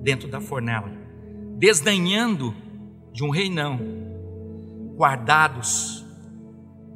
dentro 0.00 0.28
da 0.28 0.40
fornalha, 0.40 0.96
desdenhando 1.58 2.54
de 3.12 3.24
um 3.24 3.30
reinão, 3.30 4.13
guardados 4.96 6.04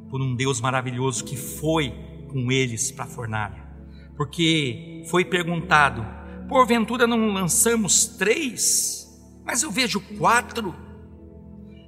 por 0.09 0.21
um 0.21 0.35
Deus 0.35 0.59
maravilhoso 0.59 1.23
que 1.23 1.37
foi 1.37 1.93
com 2.27 2.51
eles 2.51 2.91
para 2.91 3.05
a 3.05 3.07
fornalha. 3.07 3.67
Porque 4.15 5.03
foi 5.07 5.23
perguntado: 5.23 6.05
porventura 6.47 7.05
não 7.05 7.33
lançamos 7.33 8.05
três? 8.05 9.07
Mas 9.45 9.63
eu 9.63 9.71
vejo 9.71 9.99
quatro 10.17 10.75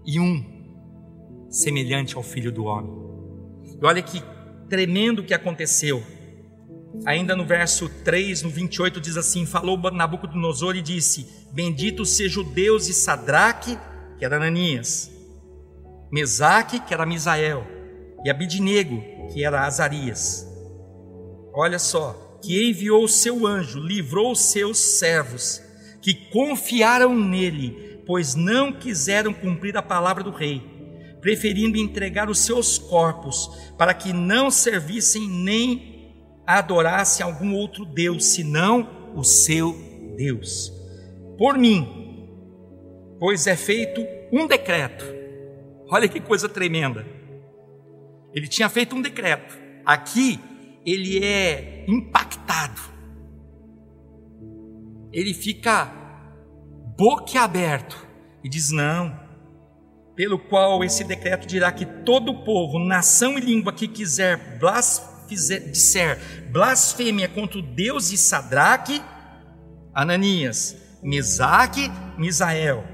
e 0.05 0.19
um 0.19 0.43
semelhante 1.49 2.15
ao 2.15 2.23
filho 2.23 2.51
do 2.51 2.65
homem. 2.65 2.91
E 3.81 3.85
olha 3.85 4.01
que 4.01 4.21
tremendo 4.69 5.23
que 5.23 5.33
aconteceu. 5.33 6.01
Ainda 7.05 7.35
no 7.35 7.45
verso 7.45 7.89
3, 8.03 8.43
no 8.43 8.49
28, 8.49 8.99
diz 8.99 9.17
assim: 9.17 9.45
Falou 9.45 9.77
Nabucodonosor 9.91 10.75
e 10.75 10.81
disse: 10.81 11.27
Bendito 11.51 12.05
seja 12.05 12.39
o 12.39 12.43
Deus 12.43 12.85
de 12.85 12.93
Sadraque, 12.93 13.77
que 14.17 14.25
era 14.25 14.37
Ananias, 14.37 15.11
Mesaque, 16.11 16.79
que 16.81 16.93
era 16.93 17.05
Misael, 17.05 17.65
e 18.25 18.29
Abidnego, 18.29 19.01
que 19.31 19.45
era 19.45 19.65
Azarias. 19.65 20.45
Olha 21.53 21.79
só, 21.79 22.37
que 22.43 22.69
enviou 22.69 23.05
o 23.05 23.09
seu 23.09 23.47
anjo, 23.47 23.79
livrou 23.79 24.31
os 24.31 24.51
seus 24.51 24.77
servos, 24.77 25.61
que 26.01 26.13
confiaram 26.13 27.15
nele, 27.15 28.01
pois 28.05 28.35
não 28.35 28.73
quiseram 28.73 29.33
cumprir 29.33 29.77
a 29.77 29.81
palavra 29.81 30.23
do 30.23 30.31
rei, 30.31 30.61
preferindo 31.21 31.77
entregar 31.77 32.29
os 32.29 32.39
seus 32.39 32.77
corpos, 32.77 33.49
para 33.77 33.93
que 33.93 34.11
não 34.11 34.51
servissem 34.51 35.29
nem 35.29 36.13
adorassem 36.45 37.25
algum 37.25 37.53
outro 37.53 37.85
Deus, 37.85 38.25
senão 38.25 39.13
o 39.15 39.23
seu 39.23 39.73
Deus. 40.17 40.73
Por 41.37 41.57
mim, 41.57 42.27
pois 43.19 43.47
é 43.47 43.55
feito 43.55 44.05
um 44.33 44.45
decreto 44.45 45.20
Olha 45.91 46.07
que 46.07 46.21
coisa 46.21 46.47
tremenda. 46.47 47.05
Ele 48.33 48.47
tinha 48.47 48.69
feito 48.69 48.95
um 48.95 49.01
decreto. 49.01 49.59
Aqui 49.85 50.39
ele 50.85 51.23
é 51.23 51.83
impactado. 51.85 52.79
Ele 55.11 55.33
fica 55.33 55.91
boquiaberto 56.97 58.07
e 58.41 58.47
diz: 58.47 58.71
Não, 58.71 59.19
pelo 60.15 60.39
qual 60.39 60.81
esse 60.81 61.03
decreto 61.03 61.45
dirá 61.45 61.73
que 61.73 61.85
todo 61.85 62.45
povo, 62.45 62.79
nação 62.79 63.37
e 63.37 63.41
língua 63.41 63.73
que 63.73 63.87
quiser 63.87 64.57
disser 65.27 66.19
blasfêmia 66.51 67.27
contra 67.27 67.59
o 67.59 67.61
Deus 67.61 68.09
de 68.09 68.17
Sadraque, 68.17 69.01
Ananias, 69.93 70.77
Mesaque, 71.03 71.89
Misael 72.17 72.85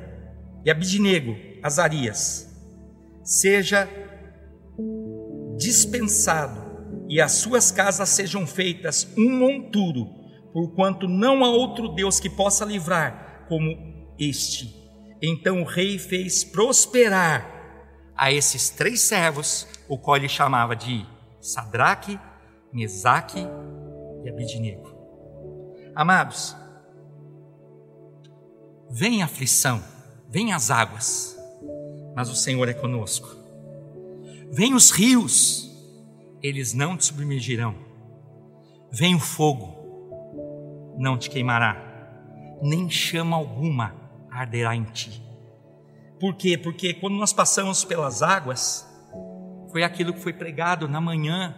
e 0.65 0.71
Abidnego, 0.71 1.35
Azarias, 1.61 2.46
seja 3.27 3.89
dispensado 5.57 7.05
e 7.09 7.19
as 7.19 7.33
suas 7.33 7.71
casas 7.71 8.07
sejam 8.07 8.47
feitas 8.47 9.05
um 9.17 9.37
monturo, 9.37 10.05
porquanto 10.53 11.09
não 11.09 11.43
há 11.43 11.49
outro 11.49 11.89
Deus 11.89 12.21
que 12.21 12.29
possa 12.29 12.63
livrar 12.63 13.45
como 13.49 14.15
este. 14.17 14.73
Então 15.21 15.61
o 15.61 15.65
rei 15.65 15.99
fez 15.99 16.45
prosperar 16.45 17.45
a 18.15 18.31
esses 18.31 18.69
três 18.69 19.01
servos, 19.01 19.67
o 19.89 19.97
qual 19.97 20.15
ele 20.15 20.29
chamava 20.29 20.73
de 20.73 21.05
Sadraque, 21.41 22.17
Mesaque 22.71 23.45
e 24.23 24.29
Abidnego. 24.29 24.95
Amados, 25.93 26.55
vem 28.89 29.21
aflição, 29.21 29.83
vem 30.29 30.53
as 30.53 30.71
águas, 30.71 31.36
mas 32.17 32.31
o 32.31 32.35
Senhor 32.35 32.67
é 32.67 32.73
conosco. 32.73 33.29
Vem 34.51 34.73
os 34.73 34.89
rios, 34.89 35.69
eles 36.41 36.73
não 36.73 36.97
te 36.97 37.05
submergirão. 37.05 37.75
Vem 38.91 39.13
o 39.13 39.19
fogo, 39.19 40.95
não 40.97 41.15
te 41.15 41.29
queimará, 41.29 41.79
nem 42.59 42.89
chama 42.89 43.37
alguma 43.37 43.93
arderá 44.31 44.75
em 44.75 44.83
ti. 44.85 45.21
Por 46.19 46.33
quê? 46.33 46.57
Porque 46.57 46.95
quando 46.95 47.17
nós 47.17 47.31
passamos 47.31 47.85
pelas 47.85 48.23
águas, 48.23 48.83
foi 49.71 49.83
aquilo 49.83 50.11
que 50.11 50.19
foi 50.19 50.33
pregado 50.33 50.87
na 50.87 50.99
manhã. 50.99 51.55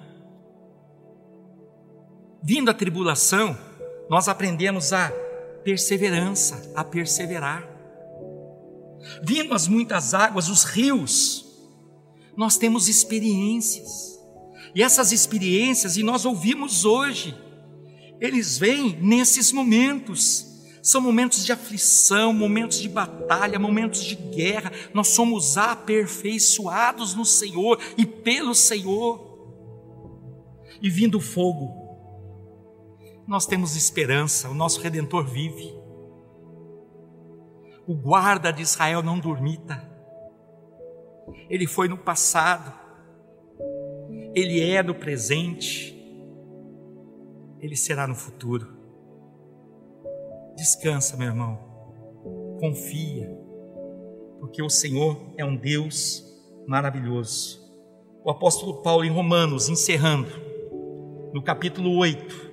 Vindo 2.43 2.69
a 2.69 2.73
tribulação, 2.73 3.57
nós 4.09 4.27
aprendemos 4.27 4.91
a 4.91 5.09
perseverança, 5.63 6.69
a 6.75 6.83
perseverar. 6.83 7.65
Vindo 9.23 9.53
as 9.53 9.67
muitas 9.67 10.13
águas, 10.13 10.49
os 10.49 10.63
rios, 10.63 11.45
nós 12.35 12.57
temos 12.57 12.87
experiências. 12.87 14.19
E 14.73 14.83
essas 14.83 15.11
experiências, 15.11 15.97
e 15.97 16.03
nós 16.03 16.25
ouvimos 16.25 16.85
hoje, 16.85 17.35
eles 18.19 18.57
vêm 18.57 18.97
nesses 19.01 19.51
momentos. 19.51 20.45
São 20.81 21.01
momentos 21.01 21.45
de 21.45 21.51
aflição, 21.51 22.33
momentos 22.33 22.79
de 22.79 22.87
batalha, 22.87 23.59
momentos 23.59 24.03
de 24.03 24.15
guerra. 24.15 24.71
Nós 24.93 25.09
somos 25.09 25.57
aperfeiçoados 25.57 27.13
no 27.13 27.25
Senhor 27.25 27.79
e 27.97 28.05
pelo 28.05 28.55
Senhor. 28.55 29.27
E 30.81 30.89
vindo 30.89 31.19
fogo, 31.19 31.89
nós 33.27 33.45
temos 33.45 33.75
esperança, 33.75 34.49
o 34.49 34.53
nosso 34.53 34.79
redentor 34.81 35.25
vive. 35.25 35.78
O 37.89 37.95
guarda 37.95 38.53
de 38.53 38.61
Israel 38.61 39.01
não 39.01 39.17
dormita. 39.19 39.81
Ele 41.49 41.65
foi 41.65 41.87
no 41.87 41.97
passado, 41.97 42.71
ele 44.35 44.61
é 44.61 44.83
no 44.83 44.93
presente, 44.93 45.99
ele 47.59 47.75
será 47.75 48.05
no 48.05 48.13
futuro. 48.13 48.67
Descansa, 50.55 51.17
meu 51.17 51.29
irmão, 51.29 51.57
confia, 52.59 53.35
porque 54.39 54.61
o 54.61 54.69
Senhor 54.69 55.33
é 55.35 55.43
um 55.43 55.55
Deus 55.55 56.23
maravilhoso. 56.67 57.59
O 58.23 58.29
apóstolo 58.29 58.83
Paulo, 58.83 59.03
em 59.03 59.09
Romanos, 59.09 59.67
encerrando, 59.67 60.29
no 61.33 61.41
capítulo 61.41 61.97
8, 61.97 62.48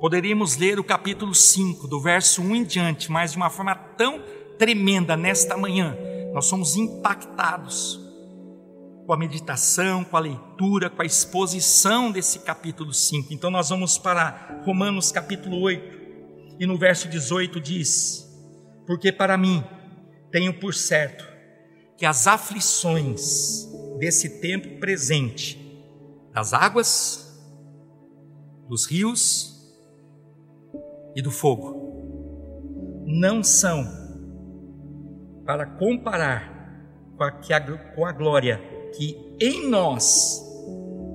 poderíamos 0.00 0.56
ler 0.56 0.78
o 0.78 0.84
capítulo 0.84 1.34
5, 1.34 1.88
do 1.88 2.00
verso 2.00 2.42
1 2.42 2.56
em 2.56 2.64
diante, 2.64 3.10
mas 3.10 3.32
de 3.32 3.36
uma 3.36 3.50
forma 3.50 3.74
tão 3.74 4.22
tremenda 4.58 5.16
nesta 5.16 5.56
manhã, 5.56 5.96
nós 6.32 6.46
somos 6.46 6.76
impactados 6.76 8.00
com 9.06 9.12
a 9.12 9.16
meditação, 9.16 10.04
com 10.04 10.16
a 10.16 10.20
leitura, 10.20 10.90
com 10.90 11.00
a 11.00 11.06
exposição 11.06 12.10
desse 12.10 12.40
capítulo 12.40 12.92
5. 12.92 13.32
Então 13.32 13.50
nós 13.50 13.68
vamos 13.68 13.96
para 13.96 14.62
Romanos 14.64 15.12
capítulo 15.12 15.60
8, 15.60 15.96
e 16.58 16.66
no 16.66 16.76
verso 16.76 17.08
18 17.08 17.60
diz: 17.60 18.26
Porque 18.86 19.12
para 19.12 19.36
mim 19.36 19.64
tenho 20.30 20.58
por 20.58 20.74
certo 20.74 21.24
que 21.96 22.04
as 22.04 22.26
aflições 22.26 23.66
desse 23.98 24.40
tempo 24.40 24.78
presente, 24.78 25.58
das 26.34 26.52
águas, 26.52 27.40
dos 28.68 28.84
rios 28.84 29.55
e 31.16 31.22
do 31.22 31.30
fogo, 31.30 33.02
não 33.06 33.42
são 33.42 33.82
para 35.46 35.64
comparar 35.64 36.54
com 37.16 37.24
a, 37.24 37.30
com 37.94 38.04
a 38.04 38.12
glória 38.12 38.60
que 38.94 39.16
em 39.40 39.66
nós 39.70 40.44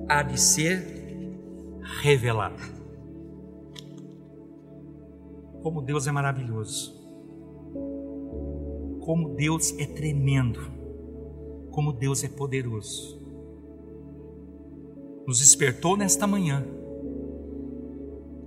há 0.08 0.24
de 0.24 0.40
ser 0.40 1.38
revelada. 2.02 2.82
Como 5.62 5.80
Deus 5.80 6.08
é 6.08 6.10
maravilhoso. 6.10 7.00
Como 9.04 9.36
Deus 9.36 9.72
é 9.78 9.86
tremendo. 9.86 10.60
Como 11.70 11.92
Deus 11.92 12.24
é 12.24 12.28
poderoso. 12.28 13.20
Nos 15.26 15.38
despertou 15.38 15.96
nesta 15.96 16.26
manhã 16.26 16.64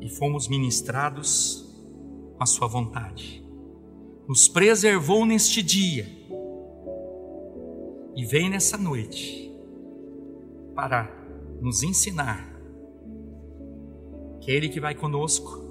e 0.06 0.10
fomos 0.10 0.48
ministrados 0.48 1.68
a 2.39 2.46
Sua 2.46 2.68
vontade. 2.68 3.44
Nos 4.28 4.48
preservou 4.48 5.26
neste 5.26 5.63
dia 5.63 6.06
e 8.15 8.24
vem 8.24 8.48
nessa 8.48 8.78
noite 8.78 9.52
para 10.76 11.12
nos 11.60 11.82
ensinar 11.82 12.54
que 14.41 14.52
é 14.52 14.54
Ele 14.54 14.70
que 14.70 14.80
vai 14.80 14.94
conosco 14.94 15.65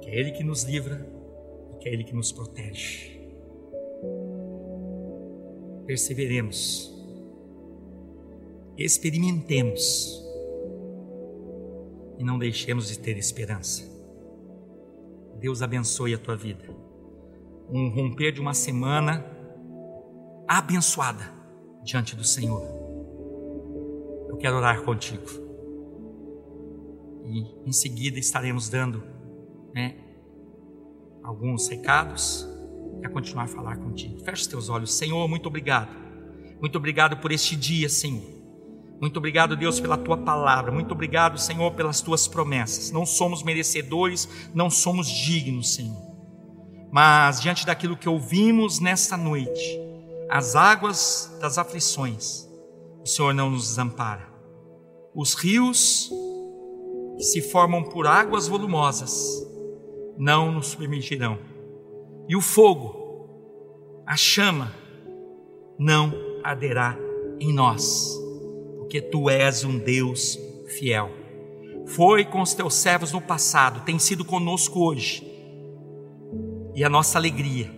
que 0.00 0.08
é 0.08 0.20
Ele 0.20 0.30
que 0.30 0.44
nos 0.44 0.62
livra 0.62 1.04
e 1.74 1.78
que 1.78 1.88
é 1.88 1.92
Ele 1.92 2.04
que 2.04 2.14
nos 2.14 2.30
protege. 2.30 3.18
Perseveremos, 5.84 6.94
experimentemos 8.76 10.27
e 12.18 12.24
não 12.24 12.38
deixemos 12.38 12.88
de 12.88 12.98
ter 12.98 13.16
esperança. 13.16 13.84
Deus 15.38 15.62
abençoe 15.62 16.14
a 16.14 16.18
tua 16.18 16.36
vida. 16.36 16.64
Um 17.70 17.88
romper 17.90 18.32
de 18.32 18.40
uma 18.40 18.54
semana 18.54 19.24
abençoada 20.48 21.32
diante 21.84 22.16
do 22.16 22.24
Senhor. 22.24 22.62
Eu 24.28 24.36
quero 24.36 24.56
orar 24.56 24.82
contigo. 24.82 25.26
E 27.24 27.68
em 27.68 27.72
seguida 27.72 28.18
estaremos 28.18 28.68
dando 28.68 29.02
né, 29.74 29.96
alguns 31.22 31.68
recados, 31.68 32.48
quer 33.00 33.10
continuar 33.10 33.44
a 33.44 33.48
falar 33.48 33.76
contigo. 33.76 34.18
Feche 34.24 34.42
os 34.42 34.46
teus 34.46 34.68
olhos. 34.68 34.94
Senhor, 34.94 35.28
muito 35.28 35.46
obrigado. 35.46 35.94
Muito 36.60 36.76
obrigado 36.76 37.18
por 37.18 37.30
este 37.30 37.54
dia, 37.54 37.88
Senhor. 37.88 38.37
Muito 39.00 39.16
obrigado, 39.18 39.56
Deus, 39.56 39.78
pela 39.78 39.96
tua 39.96 40.16
palavra. 40.16 40.72
Muito 40.72 40.92
obrigado, 40.92 41.38
Senhor, 41.38 41.70
pelas 41.72 42.00
tuas 42.00 42.26
promessas. 42.26 42.90
Não 42.90 43.06
somos 43.06 43.42
merecedores, 43.42 44.28
não 44.52 44.68
somos 44.68 45.06
dignos, 45.08 45.74
Senhor. 45.74 46.08
Mas 46.90 47.40
diante 47.40 47.64
daquilo 47.64 47.96
que 47.96 48.08
ouvimos 48.08 48.80
nesta 48.80 49.16
noite, 49.16 49.80
as 50.28 50.56
águas 50.56 51.36
das 51.40 51.58
aflições, 51.58 52.48
o 53.00 53.06
Senhor 53.06 53.32
não 53.32 53.50
nos 53.50 53.68
desampara. 53.68 54.28
Os 55.14 55.34
rios 55.34 56.10
que 57.16 57.22
se 57.22 57.40
formam 57.40 57.82
por 57.82 58.06
águas 58.06 58.48
volumosas, 58.48 59.46
não 60.16 60.50
nos 60.50 60.68
submergirão. 60.68 61.38
E 62.28 62.36
o 62.36 62.40
fogo, 62.40 64.04
a 64.06 64.16
chama, 64.16 64.72
não 65.78 66.12
arderá 66.42 66.96
em 67.40 67.52
nós, 67.52 68.16
porque 68.88 69.02
tu 69.02 69.28
és 69.28 69.64
um 69.64 69.78
Deus 69.78 70.38
fiel. 70.66 71.10
Foi 71.88 72.24
com 72.24 72.40
os 72.40 72.54
teus 72.54 72.72
servos 72.72 73.12
no 73.12 73.20
passado, 73.20 73.84
tem 73.84 73.98
sido 73.98 74.24
conosco 74.24 74.80
hoje. 74.80 75.22
E 76.74 76.82
a 76.82 76.88
nossa 76.88 77.18
alegria 77.18 77.70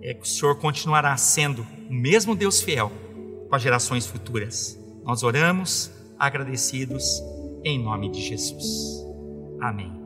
é 0.00 0.14
que 0.14 0.22
o 0.22 0.26
Senhor 0.26 0.56
continuará 0.56 1.14
sendo 1.18 1.66
o 1.90 1.92
mesmo 1.92 2.34
Deus 2.34 2.62
fiel 2.62 2.90
com 3.50 3.54
as 3.54 3.60
gerações 3.60 4.06
futuras. 4.06 4.78
Nós 5.04 5.22
oramos 5.22 5.90
agradecidos 6.18 7.22
em 7.62 7.78
nome 7.78 8.10
de 8.10 8.22
Jesus. 8.22 9.04
Amém. 9.60 9.99